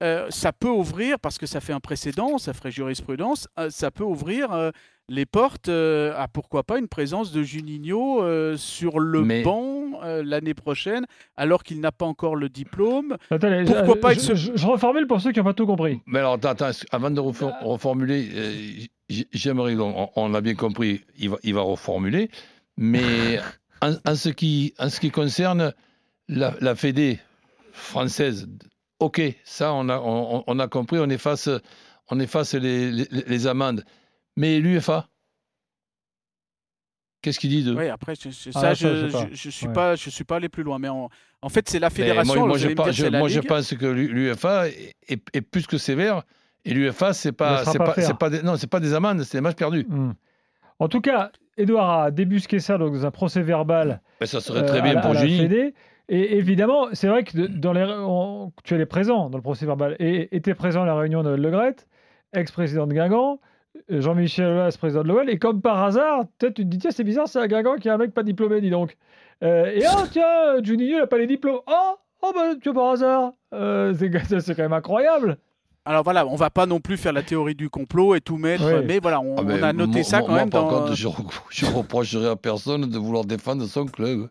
euh, 0.02 0.26
ça 0.30 0.52
peut 0.52 0.68
ouvrir, 0.68 1.18
parce 1.18 1.38
que 1.38 1.46
ça 1.46 1.60
fait 1.60 1.72
un 1.72 1.80
précédent, 1.80 2.38
ça 2.38 2.52
ferait 2.52 2.70
jurisprudence, 2.70 3.48
ça 3.68 3.90
peut 3.90 4.04
ouvrir 4.04 4.72
les 5.08 5.26
portes 5.26 5.68
à 5.68 6.26
pourquoi 6.32 6.62
pas 6.62 6.78
une 6.78 6.88
présence 6.88 7.32
de 7.32 7.42
Juninho 7.42 8.24
sur 8.56 8.98
le 8.98 9.42
banc 9.42 10.00
l'année 10.22 10.54
prochaine, 10.54 11.06
alors 11.36 11.62
qu'il 11.62 11.80
n'a 11.80 11.92
pas 11.92 12.06
encore 12.06 12.36
le 12.36 12.48
diplôme. 12.48 13.16
pourquoi 13.28 13.96
pas 13.96 14.14
je, 14.14 14.66
reformule 14.66 15.06
pour 15.06 15.20
ceux 15.20 15.32
qui 15.32 15.38
n'ont 15.38 15.44
pas 15.44 15.54
tout 15.54 15.66
compris. 15.66 16.00
Mais 16.06 16.20
alors, 16.20 16.38
attends, 16.42 16.70
avant 16.92 17.10
de 17.10 17.20
reformuler, 17.20 18.88
j'aimerais, 19.32 19.74
on, 19.76 20.10
on 20.16 20.28
l'a 20.28 20.40
bien 20.40 20.54
compris, 20.54 21.02
il 21.18 21.30
va, 21.30 21.36
il 21.42 21.54
va 21.54 21.62
reformuler, 21.62 22.30
mais 22.76 23.40
en, 23.82 24.14
ce 24.14 24.28
qui, 24.28 24.74
en 24.78 24.88
ce 24.88 25.00
qui 25.00 25.10
concerne 25.10 25.74
la, 26.28 26.54
la 26.60 26.74
Fédé 26.74 27.18
française, 27.72 28.48
ok, 29.00 29.20
ça 29.44 29.72
on 29.72 29.88
a, 29.88 29.98
on, 29.98 30.58
a 30.58 30.68
compris, 30.68 30.98
on 30.98 31.10
efface, 31.10 31.48
on 32.10 32.20
efface 32.20 32.54
les, 32.54 32.90
les 32.90 33.46
amendes. 33.46 33.84
Mais 34.36 34.60
l'UFA 34.60 35.08
Qu'est-ce 37.22 37.38
qu'il 37.38 37.50
dit 37.50 37.62
de 37.62 37.74
Oui, 37.74 37.88
après, 37.88 38.14
je, 38.14 38.30
ça, 38.30 38.72
je 38.72 38.88
ne 38.88 39.34
suis, 39.34 39.68
pas, 39.68 39.94
je 39.94 40.08
suis 40.08 40.24
pas 40.24 40.36
allé 40.36 40.48
plus 40.48 40.62
loin. 40.62 40.78
Mais 40.78 40.88
en, 40.88 41.10
en 41.42 41.48
fait, 41.50 41.68
c'est 41.68 41.78
la 41.78 41.90
fédération. 41.90 42.46
Moi, 42.46 42.56
je, 42.56 42.68
moi 43.10 43.28
je, 43.28 43.40
pense 43.40 43.74
que 43.74 43.86
l'UFA 43.86 44.68
est, 44.68 45.40
plus 45.42 45.66
que 45.66 45.76
sévère. 45.76 46.22
Et 46.64 46.72
l'UFA, 46.72 47.12
c'est 47.12 47.32
pas, 47.32 47.64
c'est 47.66 47.78
pas, 47.78 47.94
c'est 47.96 48.16
pas, 48.16 48.30
des, 48.30 48.42
non, 48.42 48.56
c'est 48.56 48.68
pas 48.68 48.80
des 48.80 48.94
amendes, 48.94 49.22
c'est 49.24 49.36
des 49.38 49.42
matchs 49.42 49.56
perdus. 49.56 49.86
Hmm. 49.88 50.12
En 50.78 50.88
tout 50.88 51.00
cas, 51.00 51.30
Edouard 51.58 52.04
a 52.04 52.10
débusqué 52.10 52.58
ça 52.58 52.78
dans 52.78 53.04
un 53.04 53.10
procès 53.10 53.42
verbal. 53.42 54.00
Mais 54.20 54.26
ça 54.26 54.40
serait 54.40 54.64
très 54.64 54.78
euh, 54.78 54.82
bien 54.82 55.00
pour 55.00 55.14
Junie. 55.14 55.74
Et 56.12 56.36
évidemment, 56.36 56.88
c'est 56.92 57.06
vrai 57.06 57.22
que 57.22 57.46
dans 57.46 57.72
les, 57.72 57.86
tu 58.64 58.74
es 58.74 58.84
présent 58.86 59.30
dans 59.30 59.38
le 59.38 59.42
procès 59.42 59.64
verbal 59.64 59.94
et 60.00 60.34
était 60.36 60.54
présent 60.54 60.82
à 60.82 60.86
la 60.86 60.96
réunion 60.96 61.22
de 61.22 61.30
Le 61.30 61.50
Gret, 61.50 61.76
ex-président 62.32 62.86
de 62.88 62.94
Guingamp. 62.94 63.38
Jean-Michel 63.88 64.46
Aulas, 64.46 64.76
président 64.76 65.04
de 65.04 65.08
l'OL, 65.08 65.30
et 65.30 65.38
comme 65.38 65.62
par 65.62 65.82
hasard, 65.84 66.24
peut-être 66.38 66.54
tu 66.54 66.64
te 66.64 66.68
dis, 66.68 66.78
tiens, 66.78 66.90
c'est 66.90 67.04
bizarre, 67.04 67.28
c'est 67.28 67.38
un 67.38 67.46
Guingamp 67.46 67.76
qui 67.76 67.88
a 67.88 67.94
un 67.94 67.98
mec 67.98 68.12
pas 68.12 68.24
diplômé, 68.24 68.60
dis 68.60 68.70
donc. 68.70 68.96
Euh, 69.44 69.66
et 69.66 69.84
oh, 69.86 70.02
tiens, 70.10 70.62
Juninho, 70.62 70.98
n'a 70.98 71.06
pas 71.06 71.18
les 71.18 71.28
diplômes. 71.28 71.60
Oh, 71.68 71.94
oh 72.22 72.32
bah, 72.34 72.54
tu 72.60 72.70
vois, 72.70 72.82
par 72.82 72.92
hasard. 72.92 73.32
Euh, 73.54 73.94
c'est 73.94 74.54
quand 74.54 74.62
même 74.62 74.72
incroyable. 74.72 75.38
Alors 75.84 76.02
voilà, 76.02 76.26
on 76.26 76.36
va 76.36 76.50
pas 76.50 76.66
non 76.66 76.80
plus 76.80 76.96
faire 76.96 77.12
la 77.12 77.22
théorie 77.22 77.54
du 77.54 77.70
complot 77.70 78.14
et 78.14 78.20
tout 78.20 78.36
mettre, 78.36 78.82
mais 78.84 78.98
voilà, 78.98 79.20
on, 79.20 79.36
ah, 79.36 79.66
a 79.66 79.72
noté 79.72 80.02
ça 80.02 80.20
quand 80.20 80.34
même. 80.34 80.50
Par 80.50 80.68
contre, 80.68 80.94
je, 80.94 81.08
je 81.50 81.66
reprocherai 81.66 82.28
à 82.28 82.36
personne 82.36 82.82
de 82.82 82.98
vouloir 82.98 83.24
défendre 83.24 83.64
son 83.64 83.86
club. 83.86 84.28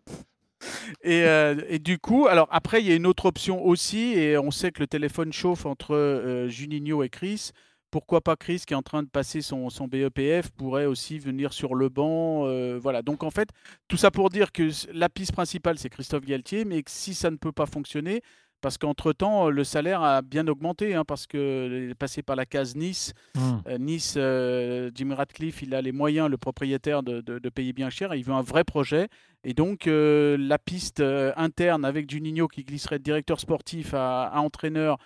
Et, 1.03 1.23
euh, 1.23 1.55
et, 1.67 1.79
du 1.79 1.99
coup, 1.99 2.27
alors 2.27 2.47
après, 2.51 2.81
il 2.81 2.87
y 2.87 2.91
a 2.91 2.95
une 2.95 3.07
autre 3.07 3.25
option 3.25 3.65
aussi, 3.65 4.13
et 4.13 4.37
on 4.37 4.51
sait 4.51 4.71
que 4.71 4.79
le 4.79 4.87
téléphone 4.87 5.31
chauffe 5.33 5.65
entre 5.65 6.47
Juninho 6.49 7.03
et 7.03 7.09
Chris. 7.09 7.51
Pourquoi 7.91 8.21
pas 8.21 8.35
Chris 8.35 8.61
qui 8.67 8.73
est 8.73 8.77
en 8.77 8.83
train 8.83 9.01
de 9.01 9.07
passer 9.07 9.41
son, 9.41 9.69
son 9.69 9.87
BEPF 9.87 10.51
pourrait 10.51 10.85
aussi 10.85 11.17
venir 11.17 11.53
sur 11.53 11.73
le 11.73 11.89
banc. 11.89 12.45
Euh, 12.45 12.77
voilà. 12.79 13.01
Donc 13.01 13.23
en 13.23 13.31
fait, 13.31 13.49
tout 13.87 13.97
ça 13.97 14.11
pour 14.11 14.29
dire 14.29 14.51
que 14.51 14.69
la 14.93 15.09
piste 15.09 15.31
principale 15.31 15.79
c'est 15.79 15.89
Christophe 15.89 16.25
Galtier, 16.25 16.65
mais 16.65 16.83
que 16.83 16.91
si 16.91 17.15
ça 17.15 17.31
ne 17.31 17.37
peut 17.37 17.51
pas 17.51 17.65
fonctionner, 17.65 18.21
parce 18.61 18.77
qu'entre-temps, 18.77 19.49
le 19.49 19.63
salaire 19.63 20.01
a 20.01 20.21
bien 20.21 20.47
augmenté, 20.47 20.95
hein, 20.95 21.05
parce 21.05 21.27
qu'il 21.27 21.39
est 21.39 21.97
passé 21.97 22.21
par 22.21 22.35
la 22.35 22.45
case 22.45 22.75
Nice. 22.75 23.13
Mmh. 23.35 23.39
Euh, 23.67 23.77
nice, 23.77 24.15
euh, 24.17 24.91
Jim 24.93 25.13
Radcliffe, 25.15 25.61
il 25.61 25.73
a 25.73 25.81
les 25.81 25.91
moyens, 25.91 26.29
le 26.29 26.37
propriétaire, 26.37 27.03
de, 27.03 27.21
de, 27.21 27.49
payer 27.49 27.73
bien 27.73 27.89
cher. 27.89 28.13
Il 28.15 28.23
veut 28.23 28.33
un 28.33 28.41
vrai 28.41 28.63
projet. 28.63 29.07
Et 29.43 29.53
donc, 29.53 29.83
la 29.87 30.57
piste 30.57 31.01
interne 31.01 31.85
avec 31.85 32.09
Juninho 32.09 32.47
qui 32.47 32.63
glisserait 32.63 32.99
de 32.99 33.03
directeur 33.03 33.39
sportif 33.39 33.93
à, 33.93 34.23
à 34.23 34.39
entraîneur 34.39 34.97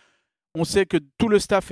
on 0.55 0.65
sait 0.65 0.86
que 0.86 0.98
tout 1.17 1.29
le 1.29 1.39
staff 1.39 1.72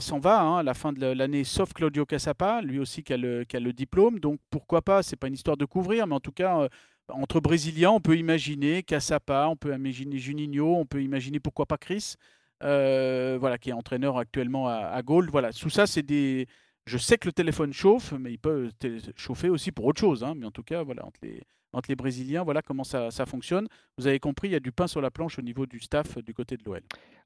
s'en 0.00 0.18
va 0.20 0.40
hein, 0.40 0.58
à 0.58 0.62
la 0.62 0.74
fin 0.74 0.92
de 0.92 1.04
l'année, 1.04 1.42
sauf 1.42 1.72
Claudio 1.72 2.06
Casapa, 2.06 2.62
lui 2.62 2.78
aussi 2.78 3.02
qui 3.02 3.12
a 3.12 3.16
le, 3.16 3.72
diplôme. 3.72 4.20
Donc 4.20 4.38
pourquoi 4.50 4.82
pas, 4.82 5.02
c'est 5.02 5.16
pas 5.16 5.26
une 5.26 5.34
histoire 5.34 5.56
de 5.56 5.64
couvrir, 5.64 6.06
mais 6.06 6.14
en 6.14 6.20
tout 6.20 6.32
cas, 6.32 6.60
euh, 6.60 6.68
entre 7.12 7.40
Brésiliens, 7.40 7.90
on 7.90 8.00
peut 8.00 8.16
imaginer 8.16 8.82
Casapa, 8.82 9.46
on 9.48 9.56
peut 9.56 9.74
imaginer 9.74 10.18
Juninho, 10.18 10.76
on 10.76 10.86
peut 10.86 11.02
imaginer 11.02 11.40
pourquoi 11.40 11.66
pas 11.66 11.78
Chris, 11.78 12.14
euh, 12.62 13.36
voilà, 13.40 13.58
qui 13.58 13.70
est 13.70 13.74
entraîneur 13.74 14.18
actuellement 14.18 14.68
à, 14.68 14.74
à. 14.74 15.02
Voilà, 15.30 15.52
sous 15.52 15.70
ça, 15.70 15.86
c'est 15.86 16.02
des. 16.02 16.46
Je 16.86 16.98
sais 16.98 17.18
que 17.18 17.28
le 17.28 17.32
téléphone 17.32 17.72
chauffe, 17.72 18.12
mais 18.18 18.32
il 18.32 18.38
peut 18.38 18.70
chauffer 19.16 19.48
aussi 19.48 19.70
pour 19.70 19.84
autre 19.84 20.00
chose. 20.00 20.24
Hein, 20.24 20.34
mais 20.36 20.46
en 20.46 20.50
tout 20.50 20.62
cas, 20.62 20.82
voilà, 20.82 21.04
entre 21.06 21.20
les, 21.22 21.42
entre 21.72 21.88
les 21.88 21.96
Brésiliens, 21.96 22.42
voilà 22.42 22.62
comment 22.62 22.84
ça, 22.84 23.10
ça 23.10 23.26
fonctionne. 23.26 23.68
Vous 23.98 24.06
avez 24.06 24.18
compris, 24.18 24.48
il 24.48 24.52
y 24.52 24.56
a 24.56 24.60
du 24.60 24.72
pain 24.72 24.86
sur 24.86 25.00
la 25.00 25.10
planche 25.10 25.38
au 25.38 25.42
niveau 25.42 25.66
du 25.66 25.78
staff 25.78 26.18
du 26.18 26.34
côté 26.34 26.56
de 26.56 26.64
l'OL. 26.64 26.80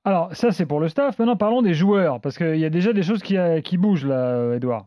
Alors, 0.05 0.35
ça, 0.37 0.53
c'est 0.53 0.67
pour 0.67 0.81
le 0.81 0.89
staff. 0.89 1.19
Maintenant, 1.19 1.37
parlons 1.37 1.63
des 1.63 1.75
joueurs, 1.75 2.21
parce 2.21 2.37
qu'il 2.37 2.59
y 2.59 2.65
a 2.65 2.71
déjà 2.71 2.93
des 2.93 3.03
choses 3.03 3.23
qui, 3.23 3.37
euh, 3.39 3.61
qui 3.61 3.79
bougent 3.79 4.07
là, 4.07 4.55
Edouard. 4.55 4.87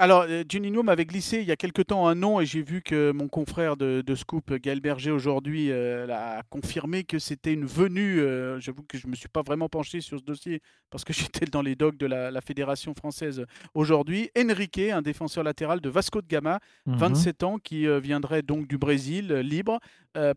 Alors, 0.00 0.26
euh, 0.28 0.44
Juninho 0.48 0.84
m'avait 0.84 1.06
glissé 1.06 1.38
il 1.40 1.44
y 1.48 1.50
a 1.50 1.56
quelque 1.56 1.82
temps 1.82 2.06
un 2.06 2.14
nom 2.14 2.40
et 2.40 2.46
j'ai 2.46 2.62
vu 2.62 2.82
que 2.82 3.10
mon 3.10 3.26
confrère 3.26 3.76
de, 3.76 4.00
de 4.00 4.14
Scoop, 4.14 4.52
Gaël 4.54 4.78
Berger, 4.80 5.10
aujourd'hui 5.10 5.72
euh, 5.72 6.06
a 6.08 6.44
confirmé 6.50 7.02
que 7.02 7.18
c'était 7.18 7.52
une 7.52 7.64
venue. 7.66 8.20
euh, 8.20 8.60
J'avoue 8.60 8.84
que 8.84 8.96
je 8.96 9.06
ne 9.08 9.10
me 9.10 9.16
suis 9.16 9.28
pas 9.28 9.42
vraiment 9.42 9.68
penché 9.68 10.00
sur 10.00 10.20
ce 10.20 10.24
dossier 10.24 10.60
parce 10.90 11.04
que 11.04 11.12
j'étais 11.42 11.46
dans 11.46 11.62
les 11.62 11.74
docs 11.74 11.96
de 11.96 12.06
la, 12.06 12.30
la 12.30 12.40
Fédération 12.40 12.94
française 12.94 13.44
aujourd'hui. 13.74 14.30
Enrique, 14.38 14.78
un 14.78 15.02
défenseur 15.02 15.42
latéral 15.42 15.80
de 15.80 15.88
Vasco 15.88 16.22
de 16.22 16.28
Gama, 16.28 16.60
Mhm. 16.86 16.96
27 16.96 17.42
ans, 17.42 17.58
qui 17.58 17.88
euh, 17.88 17.98
viendrait 17.98 18.42
donc 18.42 18.68
du 18.68 18.78
Brésil, 18.78 19.32
libre, 19.34 19.80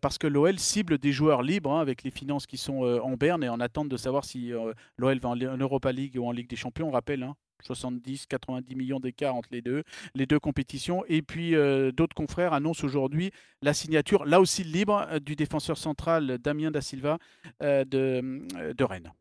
parce 0.00 0.16
que 0.18 0.28
l'OL 0.28 0.58
cible 0.60 0.98
des 0.98 1.10
joueurs 1.10 1.42
libres 1.42 1.72
hein, 1.72 1.80
avec 1.80 2.04
les 2.04 2.12
finances 2.12 2.46
qui 2.46 2.56
sont 2.56 2.82
en 2.84 3.14
berne 3.16 3.42
et 3.42 3.48
en 3.48 3.58
attente 3.58 3.88
de 3.88 3.96
savoir 3.96 4.24
si 4.24 4.52
l'OL 4.96 5.18
va 5.18 5.28
en, 5.30 5.32
en 5.40 5.56
Europa 5.56 5.90
League 5.90 6.16
ou 6.16 6.24
en 6.26 6.30
Ligue 6.30 6.48
des 6.48 6.54
Champions. 6.54 6.86
On 6.88 6.92
rappelle, 6.92 7.24
hein, 7.24 7.34
70-90 7.62 8.76
millions 8.76 9.00
d'écart 9.00 9.34
entre 9.34 9.48
les 9.52 9.62
deux, 9.62 9.82
les 10.14 10.26
deux 10.26 10.38
compétitions. 10.38 11.04
Et 11.08 11.22
puis 11.22 11.54
euh, 11.54 11.92
d'autres 11.92 12.14
confrères 12.14 12.52
annoncent 12.52 12.84
aujourd'hui 12.84 13.30
la 13.62 13.74
signature, 13.74 14.24
là 14.24 14.40
aussi 14.40 14.64
libre, 14.64 15.06
euh, 15.10 15.18
du 15.18 15.36
défenseur 15.36 15.76
central 15.78 16.38
Damien 16.38 16.70
Da 16.70 16.80
Silva 16.80 17.18
euh, 17.62 17.84
de, 17.84 18.42
de 18.74 18.84
Rennes. 18.84 19.12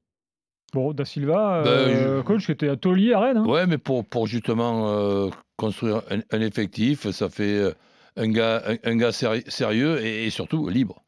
Bon, 0.74 0.94
Da 0.94 1.04
Silva, 1.06 1.64
Ben, 1.64 1.70
euh, 1.70 2.18
je- 2.20 2.22
coach 2.24 2.46
qui 2.46 2.52
était 2.54 2.70
à 2.70 2.78
Taulier 2.78 3.14
à 3.14 3.20
Rennes. 3.20 3.38
hein. 3.38 3.46
Ouais, 3.46 3.68
mais 3.68 3.78
pour, 3.78 4.06
pour 4.06 4.28
justement 4.28 4.90
euh, 4.90 5.30
construire 5.58 6.02
un, 6.10 6.20
un 6.32 6.42
effectif, 6.42 7.10
ça 7.12 7.30
fait 7.30 7.74
un 8.16 8.28
gars, 8.30 8.64
un, 8.66 8.78
un 8.90 8.96
gars 8.96 9.12
séri- 9.12 9.50
sérieux 9.50 10.00
et, 10.04 10.26
et 10.26 10.30
surtout 10.30 10.70
libre. 10.70 11.04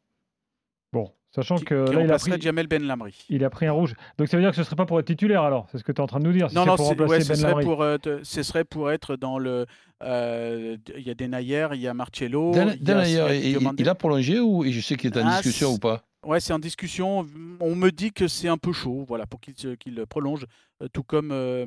Sachant 1.34 1.56
Qui, 1.56 1.64
que 1.64 1.88
qui 1.88 1.94
là, 1.94 2.02
il 2.04 2.12
a, 2.12 2.16
pris, 2.18 2.40
Jamel 2.40 2.66
Ben 2.68 2.82
Lamri. 2.84 3.26
il 3.28 3.44
a 3.44 3.50
pris 3.50 3.66
un 3.66 3.72
rouge. 3.72 3.94
Donc 4.18 4.28
ça 4.28 4.36
veut 4.36 4.42
dire 4.42 4.50
que 4.50 4.56
ce 4.56 4.62
serait 4.62 4.76
pas 4.76 4.86
pour 4.86 5.00
être 5.00 5.06
titulaire 5.06 5.42
alors 5.42 5.66
C'est 5.72 5.78
ce 5.78 5.82
que 5.84 5.90
tu 5.90 5.96
es 5.96 6.00
en 6.00 6.06
train 6.06 6.20
de 6.20 6.24
nous 6.26 6.32
dire. 6.32 6.48
si 6.48 6.54
Non, 6.54 6.64
non, 6.64 6.76
pour 6.76 6.84
c'est- 6.84 6.90
remplacer 6.90 7.12
ouais, 7.12 7.20
ce, 7.22 7.28
Ben 7.28 7.34
serait 7.36 7.50
Lamry. 7.50 7.64
pour, 7.64 7.82
euh, 7.82 7.98
te- 7.98 8.20
ce 8.22 8.42
serait 8.44 8.64
pour 8.64 8.90
être 8.92 9.16
dans 9.16 9.38
le. 9.40 9.66
euh, 10.02 10.76
Il 10.96 11.02
y 11.02 11.10
a 11.10 11.14
Denayer, 11.14 11.68
il 11.74 11.80
y 11.80 11.88
a 11.88 11.94
Marcello. 11.94 12.52
A 12.56 12.76
Denayer, 12.76 13.26
il, 13.30 13.44
il- 13.46 13.50
Diomandé. 13.58 13.82
il 13.82 13.88
a 13.88 13.94
prolongé 13.94 14.38
ou 14.40 14.64
et 14.64 14.70
je 14.72 14.80
sais 14.80 14.96
qu'il 14.96 15.10
est 15.12 15.20
en 15.20 15.26
Ah, 15.26 15.36
discussion 15.40 15.72
ou 15.72 15.78
pas 15.78 16.02
Ouais, 16.24 16.40
c'est 16.40 16.54
en 16.54 16.58
discussion. 16.58 17.26
On 17.60 17.74
me 17.74 17.90
dit 17.90 18.10
que 18.10 18.28
c'est 18.28 18.48
un 18.48 18.56
peu 18.56 18.72
chaud, 18.72 19.04
voilà, 19.06 19.26
pour 19.26 19.40
qu'il 19.40 20.06
prolonge, 20.08 20.46
euh, 20.82 20.88
tout 20.90 21.02
comme 21.02 21.30
euh, 21.32 21.66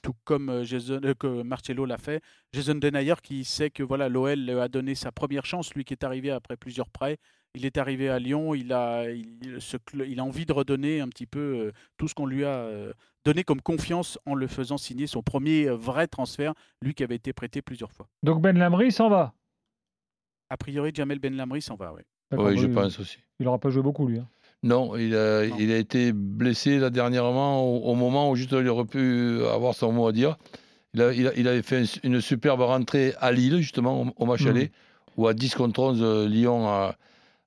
tout 0.00 0.12
comme 0.24 0.62
Jason, 0.62 1.00
euh, 1.04 1.14
que 1.18 1.42
Marcello 1.42 1.84
l'a 1.86 1.98
fait. 1.98 2.20
Jason 2.52 2.76
Denayer 2.76 3.14
qui 3.22 3.44
sait 3.44 3.68
que 3.70 3.82
voilà, 3.82 4.08
l'OL 4.08 4.48
a 4.60 4.68
donné 4.68 4.94
sa 4.94 5.10
première 5.10 5.44
chance, 5.44 5.74
lui 5.74 5.84
qui 5.84 5.92
est 5.94 6.04
arrivé 6.04 6.30
après 6.30 6.56
plusieurs 6.56 6.88
prêts. 6.88 7.16
Il 7.56 7.64
est 7.64 7.78
arrivé 7.78 8.08
à 8.10 8.18
Lyon, 8.18 8.54
il 8.54 8.72
a, 8.72 9.10
il, 9.10 9.56
ce 9.60 9.78
cl- 9.78 10.06
il 10.08 10.20
a 10.20 10.24
envie 10.24 10.44
de 10.46 10.52
redonner 10.52 11.00
un 11.00 11.08
petit 11.08 11.26
peu 11.26 11.40
euh, 11.40 11.72
tout 11.96 12.06
ce 12.06 12.14
qu'on 12.14 12.26
lui 12.26 12.44
a 12.44 12.48
euh, 12.54 12.92
donné 13.24 13.44
comme 13.44 13.62
confiance 13.62 14.18
en 14.26 14.34
le 14.34 14.46
faisant 14.46 14.76
signer 14.76 15.06
son 15.06 15.22
premier 15.22 15.66
euh, 15.68 15.74
vrai 15.74 16.06
transfert, 16.06 16.52
lui 16.82 16.92
qui 16.94 17.02
avait 17.02 17.16
été 17.16 17.32
prêté 17.32 17.62
plusieurs 17.62 17.90
fois. 17.92 18.06
Donc 18.22 18.42
Ben 18.42 18.58
Lamry 18.58 18.92
s'en 18.92 19.08
va. 19.08 19.32
A 20.50 20.56
priori, 20.56 20.92
Jamel 20.94 21.18
Ben 21.18 21.34
Lamri 21.34 21.62
s'en 21.62 21.74
va, 21.76 21.92
oui. 21.94 22.02
Oui, 22.36 22.58
je 22.58 22.66
pense 22.66 22.98
aussi. 23.00 23.18
Il 23.40 23.44
n'aura 23.46 23.58
pas 23.58 23.70
joué 23.70 23.82
beaucoup 23.82 24.06
lui. 24.06 24.18
hein. 24.18 24.28
Non, 24.62 24.96
il 24.96 25.14
a, 25.14 25.46
Non. 25.46 25.56
il 25.58 25.70
a 25.70 25.76
été 25.76 26.12
blessé 26.12 26.78
là 26.78 26.90
dernièrement 26.90 27.62
au, 27.62 27.90
au 27.90 27.94
moment 27.94 28.30
où 28.30 28.36
juste 28.36 28.52
il 28.52 28.68
aurait 28.68 28.84
pu 28.84 29.40
avoir 29.46 29.74
son 29.74 29.92
mot 29.92 30.06
à 30.08 30.12
dire. 30.12 30.36
Il, 30.94 31.02
a- 31.02 31.12
il 31.12 31.26
a- 31.28 31.34
il 31.36 31.46
avait 31.48 31.62
fait 31.62 31.82
un- 31.82 32.00
une 32.04 32.20
superbe 32.20 32.60
rentrée 32.60 33.12
à 33.20 33.30
Lille, 33.32 33.58
justement, 33.60 34.02
au, 34.02 34.06
au 34.16 34.26
match 34.26 34.42
Mhm. 34.42 34.48
aller, 34.48 34.70
où 35.16 35.26
à 35.26 35.34
10 35.34 35.54
contre 35.54 35.80
11, 35.80 36.02
euh, 36.02 36.26
Lyon 36.28 36.66
a- 36.68 36.96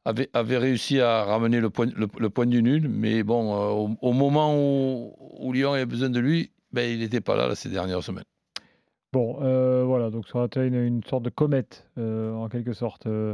avait, 0.10 0.30
avait 0.34 0.58
réussi 0.58 1.00
à 1.00 1.24
ramener 1.24 1.60
le 1.60 1.70
point, 1.70 1.88
le, 1.96 2.08
le 2.18 2.30
point 2.30 2.46
du 2.46 2.62
nul. 2.62 2.88
Mais 2.90 3.24
bon, 3.24 3.42
euh, 3.54 3.70
au, 3.82 4.10
au 4.10 4.14
moment 4.14 4.56
où, 4.56 5.14
où 5.40 5.54
Lyon 5.54 5.74
avait 5.74 5.86
besoin 5.86 6.10
de 6.10 6.20
lui, 6.20 6.52
ben, 6.74 6.90
il 6.90 7.00
n'était 7.00 7.22
pas 7.22 7.36
là, 7.36 7.48
là 7.48 7.56
ces 7.56 7.70
dernières 7.70 8.04
semaines. 8.04 8.26
Bon, 9.12 9.38
euh, 9.42 9.84
voilà, 9.86 10.10
donc 10.12 10.28
ça 10.28 10.38
aurait 10.38 10.48
été 10.48 10.60
une, 10.62 10.76
une 10.76 11.04
sorte 11.04 11.24
de 11.24 11.32
comète 11.32 11.88
euh, 11.98 12.34
en 12.34 12.48
quelque 12.48 12.74
sorte. 12.74 13.08
euh, 13.08 13.34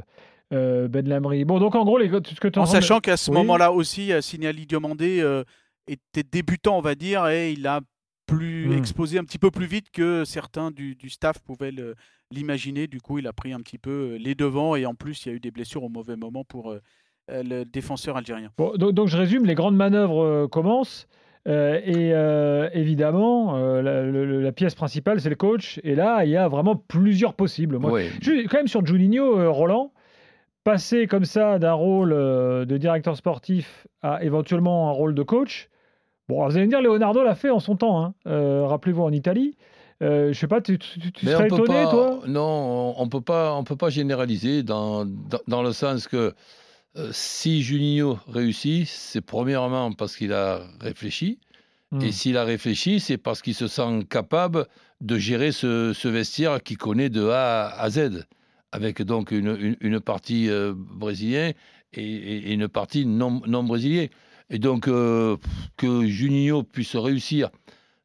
euh, 0.54 0.88
ben 0.88 1.08
Lamry. 1.08 1.44
Bon, 1.44 1.60
donc 1.60 1.76
en 1.76 1.84
gros, 1.84 1.98
les, 1.98 2.08
ce 2.10 2.40
que 2.40 2.48
tu 2.48 2.60
En 2.60 2.66
sachant 2.66 3.00
qu'à 3.00 3.18
ce 3.18 3.30
Oui. 3.32 3.38
moment-là 3.38 3.72
aussi, 3.74 4.12
Signali 4.22 4.66
Diomandé 4.66 5.20
euh, 5.22 5.44
était 5.88 6.24
débutant, 6.24 6.78
on 6.78 6.82
va 6.82 6.96
dire, 6.96 7.28
et 7.28 7.52
il 7.52 7.66
a 7.68 7.82
plus 8.26 8.68
Hmm. 8.70 8.78
explosé 8.78 9.18
un 9.20 9.24
petit 9.24 9.38
peu 9.38 9.52
plus 9.52 9.66
vite 9.68 9.92
que 9.92 10.24
certains 10.26 10.72
du, 10.72 10.96
du 10.96 11.10
staff 11.10 11.40
pouvaient 11.40 11.72
l'imaginer. 12.32 12.88
Du 12.88 13.00
coup, 13.02 13.20
il 13.20 13.28
a 13.28 13.34
pris 13.34 13.54
un 13.54 13.60
petit 13.60 13.78
peu 13.78 14.14
euh, 14.14 14.18
les 14.18 14.36
devants, 14.36 14.76
et 14.76 14.86
en 14.86 14.96
plus, 14.96 15.26
il 15.26 15.30
y 15.30 15.32
a 15.32 15.36
eu 15.36 15.40
des 15.40 15.52
blessures 15.52 15.84
au 15.84 15.90
mauvais 15.90 16.16
moment 16.16 16.44
pour 16.44 16.72
euh, 16.72 16.80
euh, 17.32 17.44
le 17.44 17.66
défenseur 17.66 18.18
algérien. 18.18 18.50
Bon, 18.58 18.74
donc, 18.78 18.94
donc 18.94 19.08
je 19.08 19.18
résume, 19.18 19.46
les 19.46 19.56
grandes 19.56 19.76
manœuvres 19.76 20.24
euh, 20.24 20.48
commencent. 20.48 21.08
euh, 21.48 21.80
et 21.86 22.12
euh, 22.14 22.70
évidemment, 22.74 23.56
euh, 23.58 23.82
la, 23.84 24.02
le- 24.04 24.42
la 24.42 24.52
pièce 24.52 24.74
principale, 24.74 25.22
c'est 25.22 25.30
le 25.30 25.36
coach. 25.36 25.80
Et 25.84 25.94
là, 25.94 26.26
il 26.26 26.32
y 26.32 26.38
a 26.38 26.48
vraiment 26.48 26.76
plusieurs 26.76 27.36
possibles. 27.36 27.78
Moi, 27.78 27.92
Ouais. 27.92 28.10
Je 28.22 28.32
suis 28.32 28.48
quand 28.48 28.58
même 28.58 28.68
sur 28.68 28.84
Juninho, 28.84 29.38
euh, 29.40 29.50
Roland, 29.52 29.94
passer 30.64 31.06
comme 31.06 31.26
ça 31.26 31.60
d'un 31.60 31.74
rôle 31.74 32.12
euh, 32.14 32.66
de 32.66 32.78
directeur 32.78 33.16
sportif 33.16 33.86
à 34.02 34.24
éventuellement 34.24 34.90
un 34.90 34.92
rôle 34.92 35.14
de 35.14 35.22
coach. 35.22 35.70
Bon, 36.28 36.38
alors 36.40 36.50
vous 36.50 36.58
allez 36.58 36.66
me 36.66 36.72
dire, 36.72 36.82
Leonardo 36.82 37.24
l'a 37.24 37.36
fait 37.36 37.50
en 37.50 37.60
son 37.60 37.76
temps. 37.76 38.02
hein. 38.04 38.14
Euh, 38.28 38.66
Rappelez-vous 38.66 39.04
en 39.04 39.12
Italie. 39.12 39.56
Euh, 40.02 40.34
je 40.34 40.40
sais 40.40 40.48
pas, 40.48 40.60
tu, 40.62 40.78
tu- 40.78 41.12
tu 41.12 41.26
serais 41.26 41.46
étonné, 41.48 41.68
pas, 41.68 41.88
toi? 41.88 42.20
Non, 42.28 42.94
on 42.98 43.08
peut 43.08 43.22
pas, 43.22 43.54
on 43.56 43.64
peut 43.64 43.78
pas 43.78 43.90
généraliser 43.90 44.62
dans, 44.64 45.06
dans, 45.06 45.40
dans 45.48 45.64
le 45.64 45.72
sens 45.72 46.08
que 46.08 46.34
euh, 46.98 47.10
si 47.12 47.62
Juninho 47.62 48.20
réussit, 48.28 48.88
c'est 48.88 49.22
premièrement 49.22 49.92
parce 49.94 50.16
qu'il 50.18 50.34
a 50.34 50.62
réfléchi, 50.82 51.40
Hmm. 51.92 52.02
et 52.02 52.12
s'il 52.12 52.36
a 52.36 52.44
réfléchi, 52.44 53.00
c'est 53.00 53.18
parce 53.20 53.44
qu'il 53.44 53.54
se 53.54 53.68
sent 53.68 54.06
capable 54.10 54.66
de 55.02 55.18
gérer 55.18 55.52
ce, 55.52 55.94
ce 55.94 56.08
vestiaire 56.08 56.62
qu'il 56.64 56.78
connaît 56.78 57.10
de 57.10 57.30
A 57.30 57.68
à 57.68 57.90
Z, 57.92 58.26
avec 58.72 59.04
donc 59.04 59.30
une, 59.32 59.56
une, 59.60 59.78
une 59.80 60.00
partie 60.00 60.50
euh, 60.50 60.74
brésilienne 60.76 61.54
et 61.94 62.52
une 62.54 62.68
partie 62.68 63.06
non, 63.06 63.40
non 63.46 63.64
brésilienne. 63.64 64.10
Et 64.50 64.60
donc 64.60 64.88
euh, 64.88 65.38
que 65.78 66.06
Juninho 66.06 66.64
puisse 66.64 66.96
réussir 66.96 67.50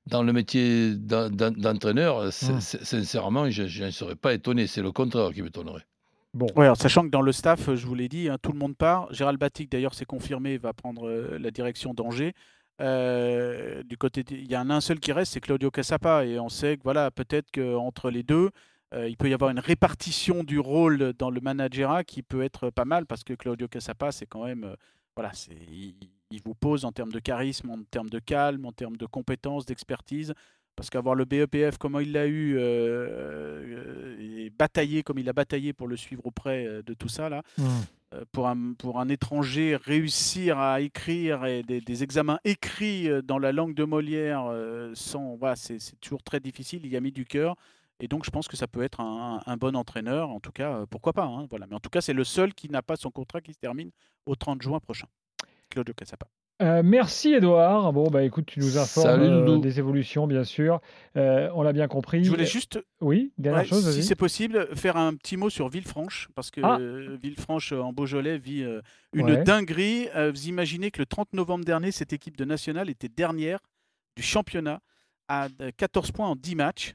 dans 0.07 0.23
le 0.23 0.33
métier 0.33 0.95
d'en- 0.97 1.29
d'en- 1.31 1.51
d'entraîneur, 1.51 2.25
Hmm. 2.27 2.61
sincèrement, 2.61 3.51
je 3.51 3.85
ne 3.85 3.91
serais 3.91 4.17
pas 4.17 4.33
étonné. 4.35 4.67
C'est 4.67 4.83
le 4.83 4.91
contraire 4.93 5.33
qui 5.33 5.43
m'étonnerait. 5.43 5.85
Bon, 6.33 6.47
Ouais, 6.57 6.65
alors, 6.65 6.77
sachant 6.77 7.03
que 7.05 7.11
dans 7.11 7.23
le 7.23 7.33
staff, 7.33 7.75
je 7.75 7.87
vous 7.87 7.95
l'ai 7.95 8.09
dit, 8.09 8.29
hein, 8.29 8.37
tout 8.41 8.53
le 8.53 8.59
monde 8.59 8.77
part. 8.77 9.13
Gérald 9.13 9.39
Batic, 9.39 9.71
d'ailleurs, 9.71 9.95
c'est 9.95 10.05
confirmé, 10.05 10.59
va 10.59 10.73
prendre 10.73 11.09
euh, 11.09 11.39
la 11.39 11.51
direction 11.51 11.93
d'Angers. 11.93 12.35
Euh, 12.81 13.83
du 13.83 13.97
côté, 13.99 14.25
il 14.31 14.51
y 14.51 14.57
en 14.57 14.71
a 14.71 14.75
un 14.75 14.81
seul 14.81 15.01
qui 15.01 15.13
reste, 15.13 15.33
c'est 15.35 15.41
Claudio 15.41 15.71
Cassapa, 15.71 16.25
et 16.25 16.39
on 16.41 16.49
sait 16.49 16.77
que 16.79 16.83
voilà, 16.83 17.11
peut-être 17.11 17.51
qu'entre 17.51 18.11
les 18.11 18.23
deux, 18.23 18.51
euh, 18.95 19.09
il 19.09 19.17
peut 19.17 19.29
y 19.29 19.35
avoir 19.35 19.51
une 19.51 19.59
répartition 19.59 20.43
du 20.45 20.59
rôle 20.59 21.13
dans 21.19 21.31
le 21.31 21.41
managerat 21.41 22.05
qui 22.05 22.23
peut 22.23 22.43
être 22.43 22.71
pas 22.71 22.85
mal, 22.87 23.07
parce 23.07 23.23
que 23.23 23.35
Claudio 23.35 23.69
Cassapa, 23.69 24.13
c'est 24.13 24.27
quand 24.27 24.45
même, 24.45 24.65
euh, 24.65 24.75
voilà, 25.17 25.31
c'est, 25.35 25.53
il, 25.71 25.95
il 26.31 26.41
vous 26.43 26.55
pose 26.55 26.85
en 26.85 26.93
termes 26.93 27.13
de 27.13 27.19
charisme, 27.19 27.71
en 27.71 27.83
termes 27.91 28.09
de 28.11 28.19
calme, 28.19 28.65
en 28.65 28.73
termes 28.73 28.97
de 28.97 29.07
compétences, 29.07 29.67
d'expertise. 29.67 30.33
Parce 30.77 30.89
qu'avoir 30.89 31.15
le 31.15 31.25
BEPF, 31.25 31.77
comment 31.77 32.01
il 32.01 32.13
l'a 32.13 32.27
eu, 32.27 32.57
euh, 32.57 32.61
euh, 32.63 34.17
et 34.19 34.51
bataillé 34.51 35.03
comme 35.03 35.19
il 35.19 35.29
a 35.29 35.33
bataillé 35.33 35.73
pour 35.73 35.89
le 35.89 35.97
suivre 35.97 36.25
auprès 36.25 36.65
euh, 36.65 36.83
de 36.83 36.95
tout 36.95 37.09
ça, 37.09 37.29
là, 37.29 37.43
euh, 38.15 38.25
pour 38.33 38.49
un, 38.49 38.73
pour 38.75 38.99
un 38.99 39.09
étranger 39.09 39.77
réussir 39.77 40.59
à 40.59 40.81
écrire 40.81 41.45
et 41.45 41.63
des, 41.63 41.81
des 41.81 42.03
examens 42.03 42.39
écrits 42.45 43.09
dans 43.25 43.39
la 43.39 43.53
langue 43.53 43.75
de 43.75 43.85
Molière 43.85 44.51
sans 44.95 45.37
voilà, 45.37 45.57
c'est 45.57 45.79
c'est 45.79 46.01
toujours 46.01 46.23
très 46.23 46.41
difficile 46.41 46.81
il 46.85 46.93
y 46.93 46.97
a 46.97 47.01
mis 47.01 47.13
du 47.13 47.25
cœur. 47.25 47.57
Et 48.03 48.09
donc 48.09 48.25
je 48.25 48.31
pense 48.31 48.49
que 48.49 48.57
ça 48.57 48.67
peut 48.67 48.83
être 48.83 49.01
un, 49.01 49.43
un 49.45 49.57
bon 49.57 49.77
entraîneur. 49.77 50.31
En 50.31 50.41
tout 50.41 50.53
cas 50.53 50.87
pourquoi 50.89 51.13
pas 51.13 51.25
hein, 51.27 51.47
voilà. 51.51 51.67
Mais 51.69 51.77
en 51.77 51.81
tout 51.81 51.91
cas 51.91 52.01
c'est 52.01 52.15
le 52.15 52.25
seul 52.25 52.55
qui 52.55 52.71
n'a 52.71 52.81
pas 52.83 52.97
son 52.97 53.11
contrat 53.11 53.41
qui 53.43 53.53
se 53.53 53.59
termine 53.59 53.91
au 54.25 54.35
30 54.35 54.63
juin 54.63 54.81
prochain 54.81 55.09
Claudio 55.71 55.95
Cassapa 55.95 56.27
Euh, 56.63 56.83
merci 56.85 57.33
Edouard. 57.33 57.93
Bon, 57.95 58.11
bah 58.11 58.23
écoute, 58.23 58.45
tu 58.47 58.61
nous 58.61 58.77
informes 58.77 59.07
Salut, 59.07 59.25
euh, 59.25 59.59
des 59.59 59.79
évolutions, 59.79 60.27
bien 60.27 60.45
sûr. 60.45 60.81
Euh, 61.17 61.49
on 61.55 61.63
l'a 61.63 61.73
bien 61.73 61.89
compris. 61.89 62.23
je 62.23 62.29
voulais 62.31 62.45
juste 62.45 62.79
Oui, 63.01 63.33
dernière 63.39 63.63
Ouais, 63.63 63.67
chose, 63.67 63.91
si 63.95 64.03
c'est 64.03 64.15
possible, 64.15 64.69
faire 64.77 64.97
un 64.99 65.15
petit 65.15 65.39
mot 65.39 65.49
sur 65.49 65.69
Villefranche, 65.71 66.29
parce 66.35 66.51
que 66.51 66.61
Ah. 66.63 66.79
Villefranche 67.23 67.73
euh, 67.73 67.81
en 67.81 67.93
Beaujolais 67.95 68.37
vit 68.39 68.63
euh, 68.63 68.83
une 69.15 69.25
Ouais. 69.31 69.43
dinguerie. 69.45 70.09
Euh, 70.15 70.31
vous 70.31 70.49
imaginez 70.49 70.91
que 70.91 70.99
le 71.01 71.07
30 71.07 71.33
novembre 71.33 71.65
dernier, 71.65 71.93
cette 71.93 72.13
équipe 72.13 72.37
de 72.37 72.45
nationale 72.45 72.91
était 72.91 73.09
dernière 73.09 73.61
du 74.17 74.23
championnat 74.23 74.81
à 75.29 75.49
euh, 75.63 75.71
14 75.77 76.11
points 76.13 76.29
en 76.29 76.37
10 76.37 76.57
matchs. 76.57 76.95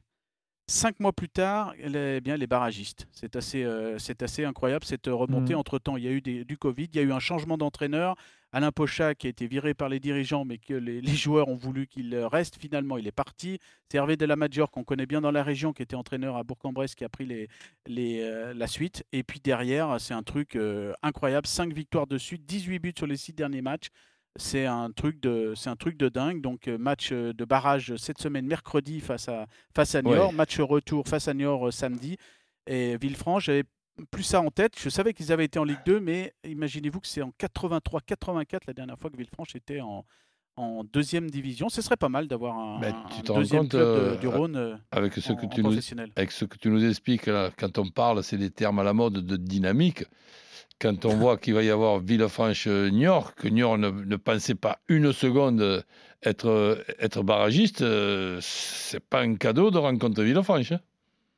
Cinq 0.67 0.99
mois 0.99 1.13
plus 1.13 1.29
tard, 1.29 1.73
elle 1.79 1.95
est 1.95 2.21
bien 2.21 2.37
les 2.37 2.47
barragistes. 2.47 3.07
C'est 3.11 3.35
assez, 3.35 3.63
euh, 3.63 3.99
c'est 3.99 4.23
assez 4.23 4.45
incroyable 4.45 4.83
cette 4.83 5.05
remontée. 5.05 5.53
Mhm. 5.53 5.59
Entre-temps, 5.59 5.95
il 5.95 6.03
y 6.03 6.07
a 6.07 6.11
eu 6.11 6.21
des- 6.21 6.43
du 6.43 6.57
Covid, 6.57 6.89
il 6.91 6.95
y 6.95 6.99
a 6.99 7.03
eu 7.03 7.11
un 7.11 7.19
changement 7.19 7.55
d'entraîneur. 7.57 8.15
Alain 8.55 8.71
Pochat 8.71 9.15
qui 9.15 9.27
a 9.27 9.29
été 9.29 9.47
viré 9.47 9.73
par 9.73 9.89
les 9.89 9.99
dirigeants, 9.99 10.45
mais 10.45 10.57
que 10.57 10.73
les, 10.73 11.01
les 11.09 11.13
joueurs 11.13 11.49
ont 11.49 11.55
voulu 11.55 11.87
qu'il 11.87 12.15
reste. 12.15 12.57
Finalement, 12.59 12.97
il 12.97 13.05
est 13.05 13.11
parti. 13.11 13.59
C'est 13.91 13.97
Hervé 13.97 14.15
Delamadjor, 14.17 14.71
qu'on 14.71 14.83
connaît 14.83 15.05
bien 15.05 15.19
dans 15.21 15.31
la 15.31 15.43
région, 15.43 15.73
qui 15.73 15.83
était 15.83 15.95
entraîneur 15.95 16.37
à 16.37 16.43
Bourg-en-Bresse, 16.43 16.95
qui 16.95 17.03
a 17.03 17.09
pris 17.09 17.25
les, 17.25 17.49
les, 17.85 18.21
euh, 18.21 18.53
la 18.53 18.67
suite. 18.67 19.03
Et 19.11 19.23
puis 19.23 19.39
derrière, 19.39 19.99
c'est 19.99 20.13
un 20.13 20.23
truc 20.23 20.55
euh, 20.55 20.93
incroyable. 21.03 21.45
5 21.47 21.73
victoires 21.73 22.07
de 22.07 22.17
suite, 22.17 22.45
18 22.45 22.79
buts 22.79 22.93
sur 22.97 23.07
les 23.07 23.17
6 23.17 23.33
derniers 23.33 23.61
matchs. 23.61 23.87
C'est 24.37 24.65
un 24.65 24.91
truc 24.91 25.21
de, 25.21 25.53
c'est 25.55 25.69
un 25.69 25.75
truc 25.77 25.97
de 25.97 26.09
dingue. 26.09 26.41
Donc 26.41 26.67
euh, 26.67 26.77
match 26.77 27.09
euh, 27.13 27.31
de 27.33 27.45
barrage 27.45 27.95
cette 27.97 28.19
semaine 28.19 28.45
mercredi 28.45 28.99
face 28.99 29.29
à 29.29 29.47
face 29.73 29.95
à 29.95 30.01
Niort, 30.01 30.29
Ouais. 30.29 30.35
match 30.35 30.59
retour 30.59 31.07
face 31.07 31.27
à 31.29 31.33
Niort 31.33 31.67
euh, 31.67 31.71
samedi. 31.71 32.17
Et 32.67 32.97
Villefranche, 32.97 33.45
j'avais 33.45 33.63
plus 34.11 34.23
ça 34.23 34.41
en 34.41 34.51
tête. 34.51 34.73
Je 34.79 34.89
savais 34.89 35.13
qu'ils 35.13 35.31
avaient 35.31 35.45
été 35.45 35.59
en 35.59 35.63
Ligue 35.63 35.79
2, 35.85 35.99
mais 35.99 36.33
imaginez-vous 36.45 36.99
que 36.99 37.07
c'est 37.07 37.21
en 37.21 37.31
83-84 37.39 38.61
la 38.67 38.73
dernière 38.73 38.97
fois 38.99 39.09
que 39.09 39.17
Villefranche 39.17 39.55
était 39.55 39.81
en, 39.81 40.05
en 40.57 40.83
deuxième 40.83 41.29
division. 41.29 41.69
Ce 41.69 41.81
serait 41.81 41.97
pas 41.97 42.09
mal 42.09 42.27
d'avoir 42.27 42.57
un, 42.57 42.81
un 42.81 43.21
tu 43.23 43.31
rends 43.31 43.39
deuxième 43.39 43.61
compte, 43.63 43.71
club 43.71 43.81
de- 43.81 43.85
euh, 44.01 44.15
du 44.17 44.27
Rhône 44.27 44.55
euh, 44.55 44.75
Avec 44.91 45.13
ce, 45.13 45.31
en, 45.31 45.35
que 45.35 45.45
tu 45.47 45.61
nous, 45.61 45.69
professionnel. 45.69 46.11
avec 46.15 46.31
ce 46.31 46.45
que 46.45 46.57
tu 46.57 46.69
nous 46.69 46.83
expliques, 46.85 47.25
là, 47.27 47.51
quand 47.57 47.77
on 47.77 47.89
parle, 47.89 48.23
c'est 48.23 48.37
des 48.37 48.49
termes 48.51 48.79
à 48.79 48.83
la 48.83 48.93
mode 48.93 49.13
de 49.25 49.37
dynamique. 49.37 50.03
Quand 50.79 51.05
on 51.05 51.15
voit 51.15 51.37
qu'il 51.37 51.53
va 51.53 51.63
y 51.63 51.69
avoir 51.69 51.99
Villefranche-Niort, 51.99 53.35
que 53.35 53.47
Niort 53.47 53.77
ne, 53.77 53.89
ne 53.91 54.15
pensait 54.17 54.55
pas 54.55 54.79
une 54.89 55.13
seconde 55.13 55.61
euh, 55.61 55.81
être, 56.21 56.49
euh, 56.49 56.83
être 56.99 57.23
barragiste, 57.23 57.81
euh, 57.81 58.39
c'est 58.41 58.99
pas 58.99 59.21
un 59.21 59.35
cadeau 59.35 59.71
de 59.71 59.77
rencontrer 59.77 60.25
Villefranche. 60.25 60.73
hein. 60.73 60.81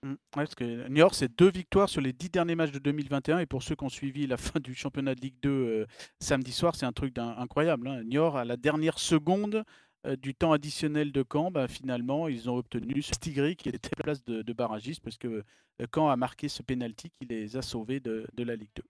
Mm. 0.04 0.10
Ouais, 0.12 0.18
parce 0.36 0.56
que 0.56 0.88
Niort, 0.90 1.16
c'est 1.16 1.36
deux 1.38 1.50
victoires 1.50 1.90
sur 1.90 2.02
les 2.02 2.14
dix 2.14 2.30
derniers 2.30 2.56
matchs 2.56 2.72
de 2.72 2.80
2021. 2.80 3.40
Et 3.40 3.46
pour 3.46 3.64
ceux 3.64 3.76
qui 3.76 3.84
ont 3.84 3.90
suivi 3.90 4.28
la 4.28 4.38
fin 4.38 4.60
du 4.60 4.76
championnat 4.76 5.16
de 5.16 5.22
Ligue 5.22 5.36
2 5.42 5.50
euh, 5.50 5.86
samedi 6.20 6.52
soir, 6.52 6.76
c'est 6.76 6.86
un 6.86 6.92
truc 6.92 7.18
incroyable. 7.18 7.88
hein. 7.88 8.04
Niort, 8.04 8.38
à 8.38 8.46
la 8.46 8.58
dernière 8.58 9.00
seconde 9.00 9.64
euh, 10.06 10.16
du 10.16 10.36
temps 10.36 10.52
additionnel 10.52 11.12
de 11.12 11.24
Caen, 11.32 11.50
bah, 11.52 11.68
finalement, 11.68 12.28
ils 12.28 12.50
ont 12.50 12.58
obtenu 12.58 13.02
ce 13.02 13.14
Stigri 13.16 13.56
qui 13.56 13.70
était 13.70 13.88
à 13.88 13.98
la 14.00 14.04
place 14.04 14.24
de, 14.24 14.42
de 14.44 14.54
barragiste 14.54 15.02
parce 15.04 15.18
que 15.18 15.28
euh, 15.28 15.86
Caen 15.94 16.10
a 16.10 16.16
marqué 16.16 16.48
ce 16.48 16.62
pénalty 16.62 17.10
qui 17.10 17.26
les 17.28 17.58
a 17.58 17.62
sauvés 17.62 18.00
de, 18.00 18.28
de 18.36 18.44
la 18.44 18.56
Ligue 18.56 18.70
2. 18.76 18.84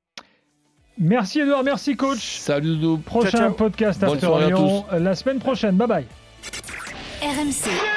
Merci 1.00 1.42
Edouard, 1.42 1.64
merci 1.64 1.96
coach. 1.96 2.40
Salut 2.40 2.76
Doudou. 2.78 2.98
Prochain 2.98 3.30
ciao. 3.30 3.54
podcast 3.54 4.02
Bonne 4.02 4.16
After 4.16 4.48
Lyon 4.48 4.84
la 5.00 5.14
semaine 5.16 5.40
prochaine. 5.40 5.78
Bye 5.78 5.88
bye. 5.88 6.06
RMC. 7.22 7.97